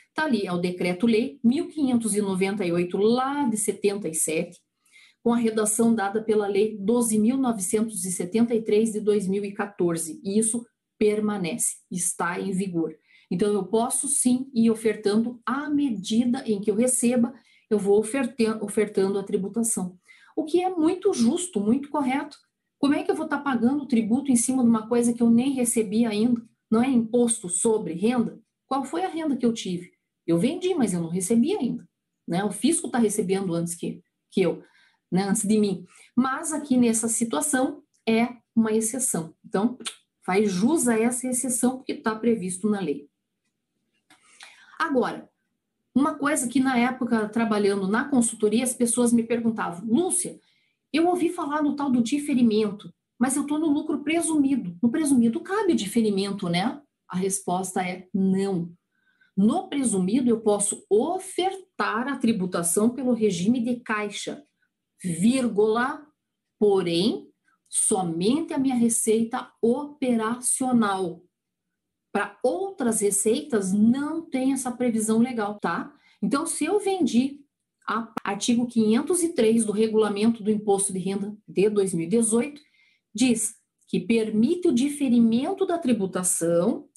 [0.08, 4.58] Está ali, é o Decreto-Lei 1598, lá de 77,
[5.22, 10.20] com a redação dada pela Lei 12.973 de 2014.
[10.24, 10.66] E isso
[10.98, 12.96] permanece, está em vigor.
[13.30, 17.32] Então, eu posso sim ir ofertando à medida em que eu receba,
[17.70, 19.96] eu vou ofertando a tributação.
[20.34, 22.36] O que é muito justo, muito correto.
[22.80, 25.28] Como é que eu vou estar pagando tributo em cima de uma coisa que eu
[25.28, 26.42] nem recebi ainda?
[26.70, 28.40] Não é imposto sobre renda?
[28.66, 29.92] Qual foi a renda que eu tive?
[30.26, 31.86] Eu vendi, mas eu não recebi ainda.
[32.26, 32.42] Né?
[32.42, 34.64] O fisco está recebendo antes que, que eu,
[35.12, 35.24] né?
[35.24, 35.84] antes de mim.
[36.16, 39.34] Mas aqui nessa situação é uma exceção.
[39.44, 39.76] Então,
[40.24, 43.10] faz jus a essa exceção porque está previsto na lei.
[44.78, 45.28] Agora,
[45.94, 50.40] uma coisa que na época, trabalhando na consultoria, as pessoas me perguntavam, Lúcia,
[50.92, 54.76] eu ouvi falar no tal do diferimento, mas eu estou no lucro presumido.
[54.82, 56.80] No presumido cabe diferimento, né?
[57.08, 58.72] A resposta é não.
[59.36, 64.44] No presumido, eu posso ofertar a tributação pelo regime de caixa,
[65.02, 66.06] vírgula,
[66.58, 67.30] porém,
[67.68, 71.22] somente a minha receita operacional.
[72.12, 75.94] Para outras receitas, não tem essa previsão legal, tá?
[76.22, 77.39] Então, se eu vendi
[78.22, 82.60] artigo 503 do Regulamento do Imposto de Renda de 2018,
[83.14, 83.56] diz
[83.88, 86.88] que permite o diferimento da tributação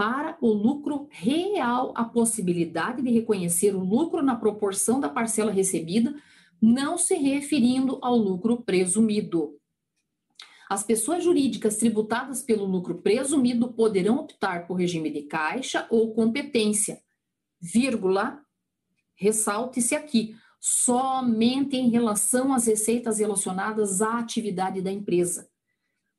[0.00, 6.14] para o lucro real a possibilidade de reconhecer o lucro na proporção da parcela recebida,
[6.58, 9.58] não se referindo ao lucro presumido.
[10.70, 17.02] As pessoas jurídicas tributadas pelo lucro presumido poderão optar por regime de caixa ou competência,
[17.60, 18.40] vírgula,
[19.14, 25.48] ressalte-se aqui, somente em relação às receitas relacionadas à atividade da empresa.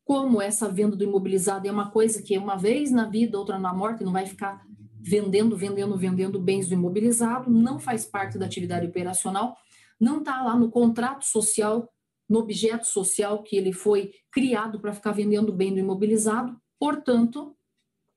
[0.03, 3.73] Como essa venda do imobilizado é uma coisa que uma vez na vida, outra na
[3.73, 4.65] morte, não vai ficar
[4.99, 9.57] vendendo, vendendo, vendendo bens do imobilizado, não faz parte da atividade operacional,
[9.99, 11.91] não está lá no contrato social
[12.31, 17.57] no objeto social que ele foi criado para ficar vendendo bem do imobilizado, portanto,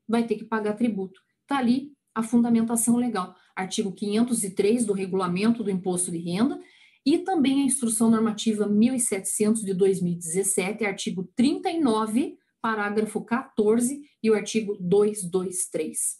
[0.07, 1.21] vai ter que pagar tributo.
[1.43, 6.61] Está ali a fundamentação legal, artigo 503 do regulamento do imposto de renda
[7.05, 14.77] e também a instrução normativa 1700 de 2017, artigo 39, parágrafo 14 e o artigo
[14.81, 16.19] 223.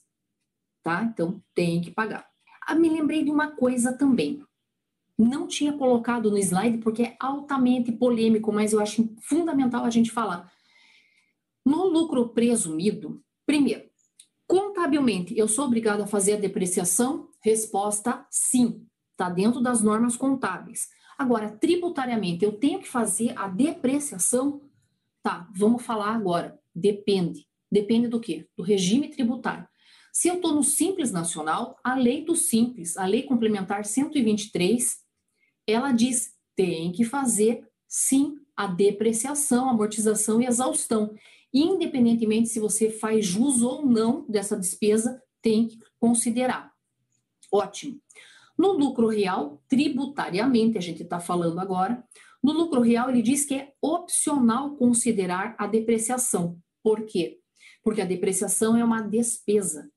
[0.83, 1.05] Tá?
[1.05, 2.27] Então, tem que pagar.
[2.67, 4.43] Ah, me lembrei de uma coisa também
[5.19, 10.11] não tinha colocado no slide porque é altamente polêmico, mas eu acho fundamental a gente
[10.11, 10.53] falar.
[11.65, 13.89] No lucro presumido, primeiro,
[14.47, 17.29] contabilmente, eu sou obrigado a fazer a depreciação?
[17.43, 20.89] Resposta: sim, está dentro das normas contábeis.
[21.17, 24.63] Agora, tributariamente, eu tenho que fazer a depreciação?
[25.23, 26.59] Tá, vamos falar agora.
[26.75, 27.47] Depende.
[27.71, 28.47] Depende do quê?
[28.57, 29.67] Do regime tributário.
[30.13, 34.99] Se eu estou no Simples Nacional, a lei do Simples, a lei complementar 123,
[35.67, 41.15] ela diz: tem que fazer sim a depreciação, amortização e exaustão.
[41.55, 46.73] Independentemente se você faz jus ou não dessa despesa, tem que considerar.
[47.53, 48.01] Ótimo.
[48.59, 52.05] No lucro real, tributariamente, a gente está falando agora,
[52.43, 56.59] no lucro real ele diz que é opcional considerar a depreciação.
[56.83, 57.39] Por quê?
[57.83, 59.89] Porque a depreciação é uma despesa.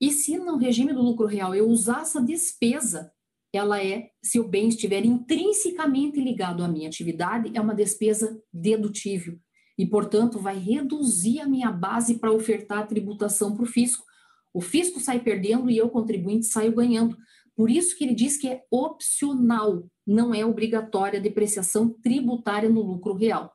[0.00, 3.12] E se no regime do lucro real eu usar essa despesa
[3.52, 9.38] ela é, se o bem estiver intrinsecamente ligado à minha atividade, é uma despesa dedutível
[9.76, 14.04] e, portanto, vai reduzir a minha base para ofertar a tributação para o fisco.
[14.52, 17.16] O fisco sai perdendo e eu, contribuinte, saio ganhando.
[17.56, 22.82] Por isso que ele diz que é opcional, não é obrigatória a depreciação tributária no
[22.82, 23.52] lucro real.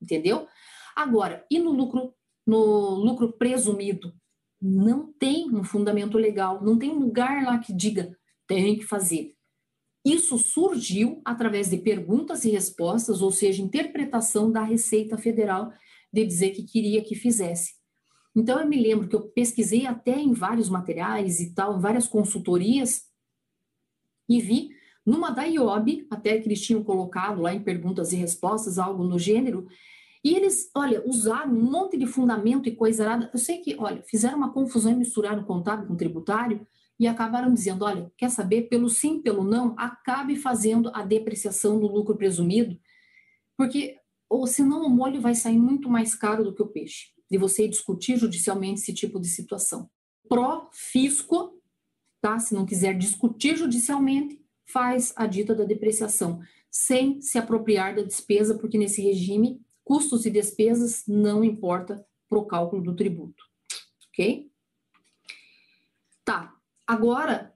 [0.00, 0.46] Entendeu?
[0.94, 2.14] Agora, e no lucro,
[2.46, 4.12] no lucro presumido?
[4.60, 8.16] Não tem um fundamento legal, não tem lugar lá que diga
[8.46, 9.35] tem que fazer.
[10.06, 15.72] Isso surgiu através de perguntas e respostas, ou seja, interpretação da Receita Federal
[16.12, 17.74] de dizer que queria que fizesse.
[18.32, 23.02] Então, eu me lembro que eu pesquisei até em vários materiais e tal, várias consultorias,
[24.28, 24.68] e vi
[25.04, 29.18] numa da IOB, até que eles tinham colocado lá em perguntas e respostas, algo no
[29.18, 29.66] gênero,
[30.22, 33.30] e eles, olha, usaram um monte de fundamento e coisa errada.
[33.32, 36.64] Eu sei que, olha, fizeram uma confusão e misturaram contábil com tributário,
[36.98, 41.86] e acabaram dizendo: olha, quer saber, pelo sim, pelo não, acabe fazendo a depreciação do
[41.86, 42.78] lucro presumido,
[43.56, 43.96] porque
[44.28, 47.68] ou senão o molho vai sair muito mais caro do que o peixe, de você
[47.68, 49.88] discutir judicialmente esse tipo de situação.
[50.28, 51.60] Pró-fisco,
[52.20, 52.38] tá?
[52.38, 56.40] Se não quiser discutir judicialmente, faz a dita da depreciação,
[56.70, 62.44] sem se apropriar da despesa, porque nesse regime, custos e despesas não importa para o
[62.44, 63.44] cálculo do tributo.
[64.08, 64.50] Ok?
[66.24, 66.55] Tá,
[66.86, 67.52] Agora,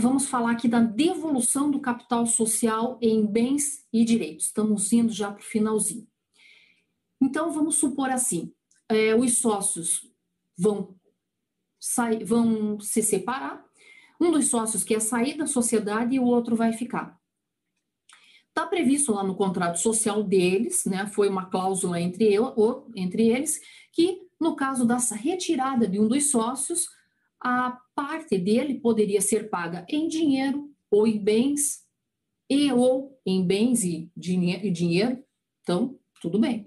[0.00, 4.46] vamos falar aqui da devolução do capital social em bens e direitos.
[4.46, 6.06] Estamos indo já para o finalzinho.
[7.20, 8.52] Então, vamos supor assim:
[8.88, 10.10] é, os sócios
[10.56, 10.96] vão,
[11.78, 13.64] sair, vão se separar,
[14.20, 17.16] um dos sócios quer sair da sociedade e o outro vai ficar.
[18.48, 21.06] Está previsto lá no contrato social deles, né?
[21.06, 23.60] Foi uma cláusula entre, eu, entre eles,
[23.92, 26.88] que no caso dessa retirada de um dos sócios,
[27.40, 31.86] a parte dele poderia ser paga em dinheiro ou em bens,
[32.48, 35.22] e ou em bens e dinheiro.
[35.62, 36.66] Então, tudo bem.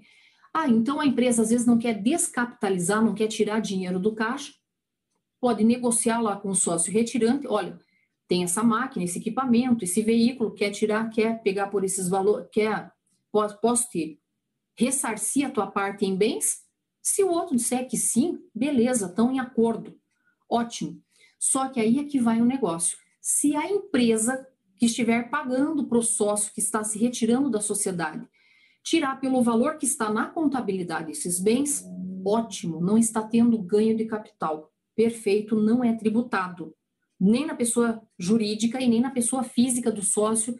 [0.54, 4.52] Ah, então a empresa às vezes não quer descapitalizar, não quer tirar dinheiro do caixa,
[5.40, 7.78] pode negociar lá com o sócio retirante, olha,
[8.28, 12.92] tem essa máquina, esse equipamento, esse veículo, quer tirar, quer pegar por esses valores, quer,
[13.30, 14.20] posso, posso te
[14.78, 16.60] ressarcir a tua parte em bens?
[17.02, 19.98] Se o outro disser que sim, beleza, estão em acordo,
[20.52, 21.00] ótimo.
[21.38, 22.98] Só que aí é que vai o negócio.
[23.20, 24.46] Se a empresa
[24.76, 28.28] que estiver pagando para o sócio que está se retirando da sociedade,
[28.82, 31.84] tirar pelo valor que está na contabilidade esses bens,
[32.24, 34.70] ótimo, não está tendo ganho de capital.
[34.94, 36.74] Perfeito, não é tributado.
[37.18, 40.58] Nem na pessoa jurídica e nem na pessoa física do sócio.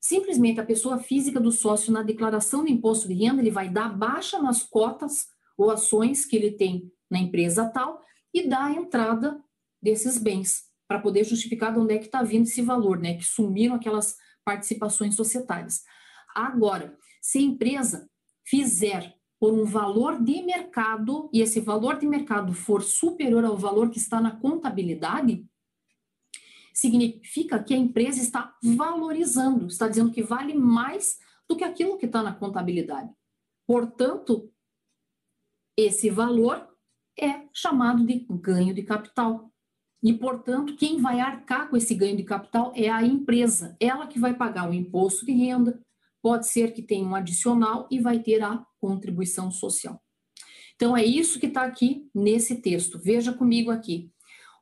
[0.00, 3.90] Simplesmente a pessoa física do sócio, na declaração do imposto de renda, ele vai dar
[3.96, 5.26] baixa nas cotas
[5.56, 8.00] ou ações que ele tem na empresa tal
[8.32, 9.42] e a entrada
[9.82, 13.14] desses bens para poder justificar de onde é que está vindo esse valor, né?
[13.14, 15.82] Que sumiram aquelas participações societárias.
[16.34, 18.10] Agora, se a empresa
[18.44, 23.88] fizer por um valor de mercado e esse valor de mercado for superior ao valor
[23.90, 25.46] que está na contabilidade,
[26.74, 31.18] significa que a empresa está valorizando, está dizendo que vale mais
[31.48, 33.10] do que aquilo que está na contabilidade.
[33.66, 34.52] Portanto,
[35.76, 36.69] esse valor
[37.20, 39.50] é chamado de ganho de capital.
[40.02, 43.76] E, portanto, quem vai arcar com esse ganho de capital é a empresa.
[43.78, 45.78] Ela que vai pagar o imposto de renda,
[46.22, 50.00] pode ser que tenha um adicional e vai ter a contribuição social.
[50.74, 52.98] Então, é isso que está aqui nesse texto.
[52.98, 54.10] Veja comigo aqui.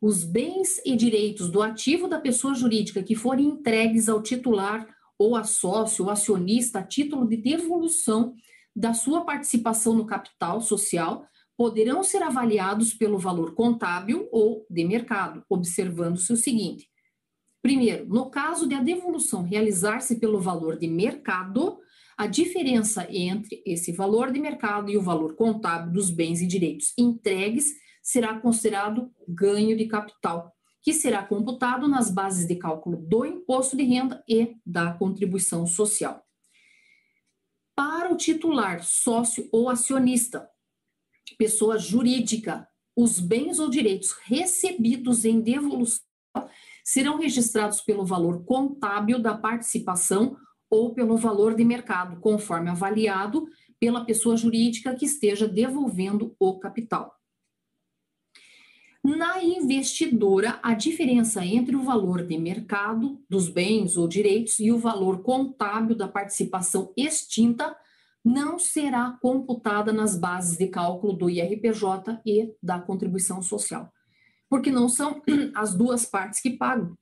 [0.02, 4.86] Os bens e direitos do ativo da pessoa jurídica que forem entregues ao titular
[5.16, 8.34] ou a sócio ou acionista a título de devolução
[8.74, 11.26] da sua participação no capital social
[11.58, 16.88] poderão ser avaliados pelo valor contábil ou de mercado, observando-se o seguinte:
[17.60, 21.80] primeiro, no caso de a devolução realizar-se pelo valor de mercado,
[22.16, 26.94] a diferença entre esse valor de mercado e o valor contábil dos bens e direitos
[26.96, 33.76] entregues será considerado ganho de capital, que será computado nas bases de cálculo do imposto
[33.76, 36.24] de renda e da contribuição social.
[37.74, 40.48] Para o titular, sócio ou acionista,
[41.38, 46.02] pessoa jurídica, os bens ou direitos recebidos em devolução
[46.84, 50.36] serão registrados pelo valor contábil da participação
[50.68, 57.14] ou pelo valor de mercado, conforme avaliado pela pessoa jurídica que esteja devolvendo o capital.
[59.04, 64.78] Na investidora, a diferença entre o valor de mercado dos bens ou direitos e o
[64.78, 67.76] valor contábil da participação extinta
[68.28, 73.90] não será computada nas bases de cálculo do IRPJ e da contribuição social,
[74.50, 75.22] porque não são
[75.56, 76.96] as duas partes que pagam.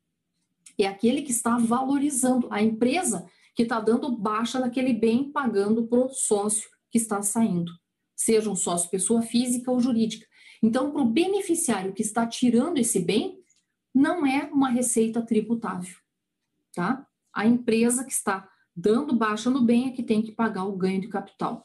[0.78, 5.98] É aquele que está valorizando, a empresa que está dando baixa daquele bem, pagando para
[5.98, 7.72] o sócio que está saindo,
[8.14, 10.26] seja um sócio pessoa física ou jurídica.
[10.62, 13.40] Então, para o beneficiário que está tirando esse bem,
[13.92, 15.96] não é uma receita tributável,
[16.72, 17.04] tá?
[17.32, 21.00] A empresa que está dando baixa no bem é que tem que pagar o ganho
[21.00, 21.64] de capital.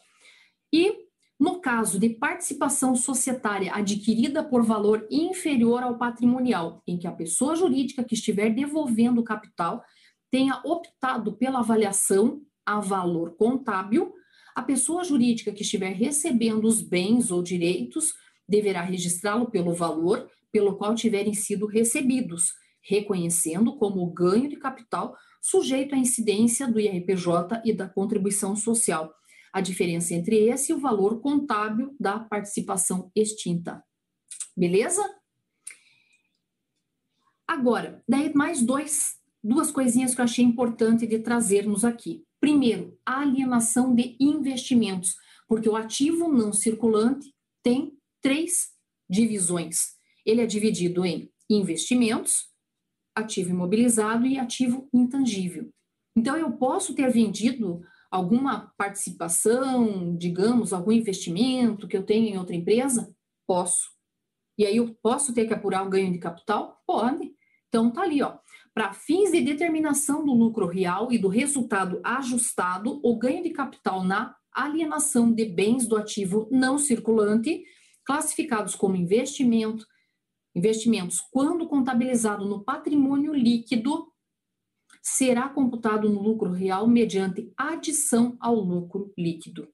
[0.71, 0.95] E
[1.37, 7.55] no caso de participação societária adquirida por valor inferior ao patrimonial, em que a pessoa
[7.55, 9.83] jurídica que estiver devolvendo o capital
[10.29, 14.13] tenha optado pela avaliação a valor contábil,
[14.55, 18.13] a pessoa jurídica que estiver recebendo os bens ou direitos
[18.47, 25.95] deverá registrá-lo pelo valor pelo qual tiverem sido recebidos, reconhecendo como ganho de capital sujeito
[25.95, 29.13] à incidência do IRPJ e da contribuição social.
[29.51, 33.83] A diferença entre esse e o valor contábil da participação extinta.
[34.55, 35.03] Beleza?
[37.47, 42.23] Agora, daí mais dois, duas coisinhas que eu achei importante de trazermos aqui.
[42.39, 45.15] Primeiro, a alienação de investimentos,
[45.47, 48.69] porque o ativo não circulante tem três
[49.09, 49.95] divisões.
[50.25, 52.50] Ele é dividido em investimentos,
[53.21, 55.69] ativo imobilizado e ativo intangível.
[56.15, 62.55] Então, eu posso ter vendido alguma participação, digamos, algum investimento que eu tenho em outra
[62.55, 63.15] empresa?
[63.47, 63.89] Posso.
[64.57, 66.81] E aí eu posso ter que apurar o ganho de capital?
[66.85, 67.33] Pode.
[67.69, 68.37] Então, tá ali, ó.
[68.73, 74.03] Para fins de determinação do lucro real e do resultado ajustado, o ganho de capital
[74.03, 77.63] na alienação de bens do ativo não circulante,
[78.05, 79.85] classificados como investimento,
[80.53, 84.11] investimentos, quando contabilizado no patrimônio líquido,
[85.01, 89.67] será computado no lucro real mediante adição ao lucro líquido.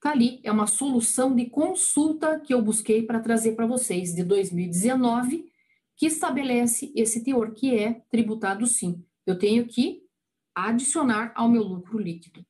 [0.00, 4.24] Tá ali, é uma solução de consulta que eu busquei para trazer para vocês de
[4.24, 5.50] 2019
[5.94, 9.04] que estabelece esse teor, que é tributado sim.
[9.26, 10.02] Eu tenho que
[10.54, 12.44] adicionar ao meu lucro líquido.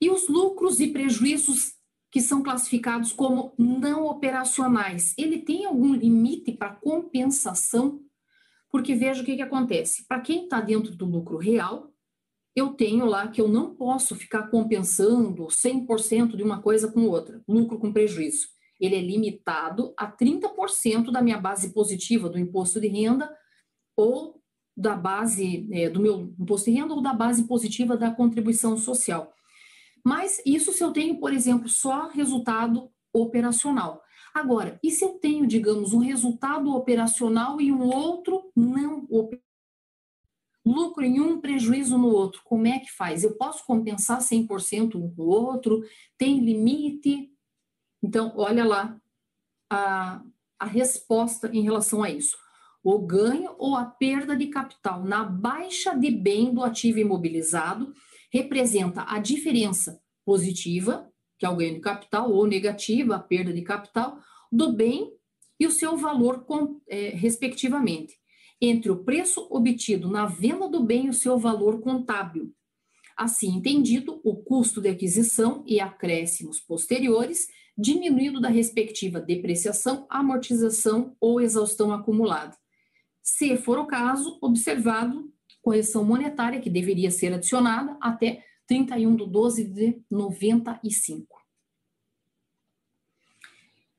[0.00, 1.74] E os lucros e prejuízos
[2.12, 8.02] que são classificados como não operacionais, ele tem algum limite para compensação?
[8.70, 10.06] Porque veja o que, que acontece.
[10.06, 11.90] Para quem está dentro do lucro real,
[12.54, 17.42] eu tenho lá que eu não posso ficar compensando 100% de uma coisa com outra,
[17.48, 18.48] lucro com prejuízo.
[18.78, 23.34] Ele é limitado a 30% da minha base positiva do imposto de renda
[23.96, 24.38] ou
[24.76, 29.32] da base é, do meu imposto de renda ou da base positiva da contribuição social.
[30.04, 34.02] Mas isso se eu tenho, por exemplo, só resultado operacional.
[34.34, 39.42] Agora, e se eu tenho, digamos, um resultado operacional e um outro não operacional?
[40.64, 42.40] lucro em um, prejuízo no outro.
[42.44, 43.24] Como é que faz?
[43.24, 45.82] Eu posso compensar 100% um com o outro?
[46.16, 47.30] Tem limite?
[48.02, 48.96] Então, olha lá
[49.70, 50.22] a,
[50.58, 52.36] a resposta em relação a isso.
[52.82, 57.92] O ganho ou a perda de capital na baixa de bem do ativo imobilizado
[58.32, 61.08] representa a diferença positiva,
[61.38, 64.18] que é o ganho de capital, ou negativa, a perda de capital,
[64.50, 65.12] do bem
[65.58, 66.44] e o seu valor,
[66.88, 68.14] é, respectivamente
[68.64, 72.54] entre o preço obtido na venda do bem e o seu valor contábil.
[73.16, 81.40] Assim entendido, o custo de aquisição e acréscimos posteriores, diminuído da respectiva depreciação, amortização ou
[81.40, 82.56] exaustão acumulada.
[83.20, 85.31] Se for o caso, observado
[85.62, 91.40] correção monetária que deveria ser adicionada até 31 de 12 de 95.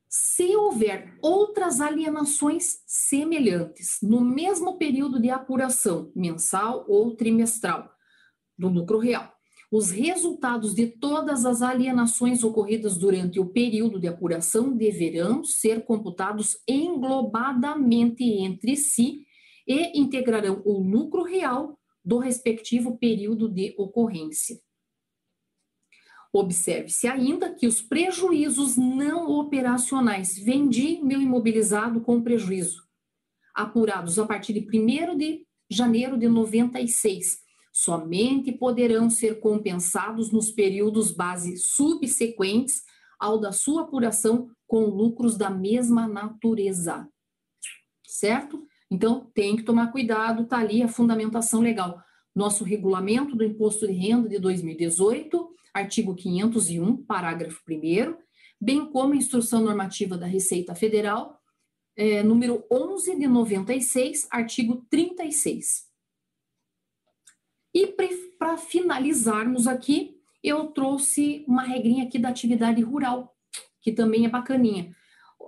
[0.10, 7.90] Se houver outras alienações semelhantes no mesmo período de apuração, mensal ou trimestral,
[8.58, 9.34] do lucro real,
[9.72, 16.58] os resultados de todas as alienações ocorridas durante o período de apuração deverão ser computados
[16.68, 19.23] englobadamente entre si
[19.68, 24.60] e integrarão o lucro real do respectivo período de ocorrência.
[26.32, 32.84] Observe-se ainda que os prejuízos não operacionais, vendi meu imobilizado com prejuízo,
[33.54, 37.40] apurados a partir de 1 de janeiro de 96,
[37.72, 42.84] somente poderão ser compensados nos períodos base subsequentes
[43.20, 47.08] ao da sua apuração com lucros da mesma natureza.
[48.06, 48.68] Certo?
[48.94, 52.00] Então, tem que tomar cuidado, tá ali a fundamentação legal.
[52.36, 58.16] Nosso regulamento do imposto de renda de 2018 artigo 501, parágrafo 1,
[58.62, 61.42] bem como a Instrução Normativa da Receita Federal,
[61.96, 65.88] é, número 11 de 96, artigo 36.
[67.74, 67.88] E
[68.38, 73.36] para finalizarmos aqui, eu trouxe uma regrinha aqui da atividade rural,
[73.82, 74.96] que também é bacaninha,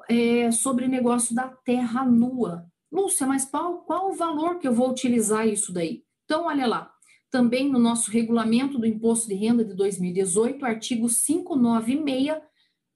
[0.09, 2.65] é, sobre o negócio da terra nua.
[2.95, 6.03] Lúcia, mas qual, qual o valor que eu vou utilizar isso daí?
[6.23, 6.91] Então, olha lá,
[7.29, 12.41] também no nosso regulamento do Imposto de Renda de 2018, artigo 596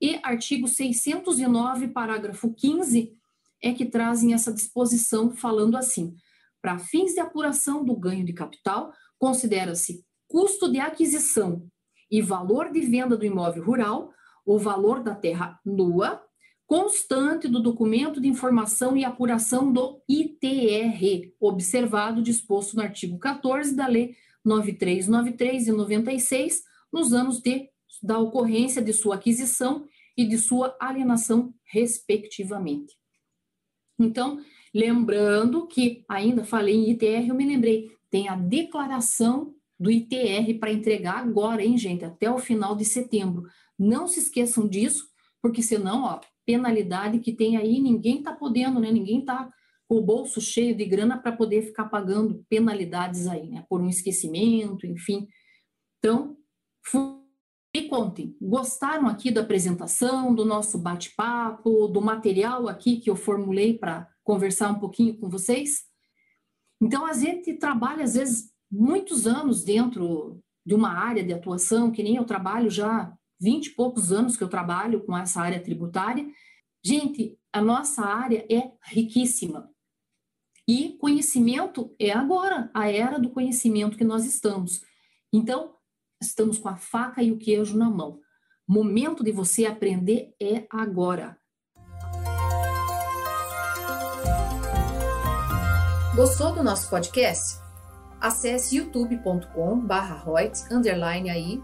[0.01, 3.13] e artigo 609, parágrafo 15,
[3.61, 6.15] é que trazem essa disposição falando assim:
[6.61, 11.67] para fins de apuração do ganho de capital, considera-se custo de aquisição
[12.09, 14.13] e valor de venda do imóvel rural,
[14.45, 16.23] o valor da terra nua,
[16.69, 23.87] constante do documento de informação e apuração do ITR, observado disposto no artigo 14 da
[23.87, 24.15] Lei
[24.45, 26.63] 93, 93 e 96,
[26.93, 27.67] nos anos de,
[28.03, 32.95] da ocorrência de sua aquisição e de sua alienação, respectivamente.
[33.97, 34.39] Então,
[34.71, 40.71] lembrando que, ainda falei em ITR, eu me lembrei, tem a declaração do ITR para
[40.71, 43.47] entregar agora, hein, gente, até o final de setembro.
[43.77, 45.09] Não se esqueçam disso,
[45.41, 46.19] porque senão, ó,
[46.49, 48.91] penalidade que tem aí, ninguém está podendo, né?
[48.91, 49.53] Ninguém está
[49.87, 53.63] o bolso cheio de grana para poder ficar pagando penalidades aí, né?
[53.69, 55.27] Por um esquecimento, enfim.
[55.99, 56.35] Então,
[57.75, 63.77] me contem, gostaram aqui da apresentação, do nosso bate-papo, do material aqui que eu formulei
[63.77, 65.83] para conversar um pouquinho com vocês?
[66.81, 72.01] Então, a gente trabalha, às vezes, muitos anos dentro de uma área de atuação, que
[72.01, 76.27] nem eu trabalho já 20 e poucos anos que eu trabalho com essa área tributária.
[76.83, 79.69] Gente, a nossa área é riquíssima.
[80.67, 84.83] E conhecimento é agora, a era do conhecimento que nós estamos.
[85.33, 85.75] Então,
[86.21, 88.19] estamos com a faca e o queijo na mão.
[88.67, 91.39] Momento de você aprender é agora.
[96.15, 97.57] Gostou do nosso podcast?
[98.19, 98.75] Acesse
[101.29, 101.63] aí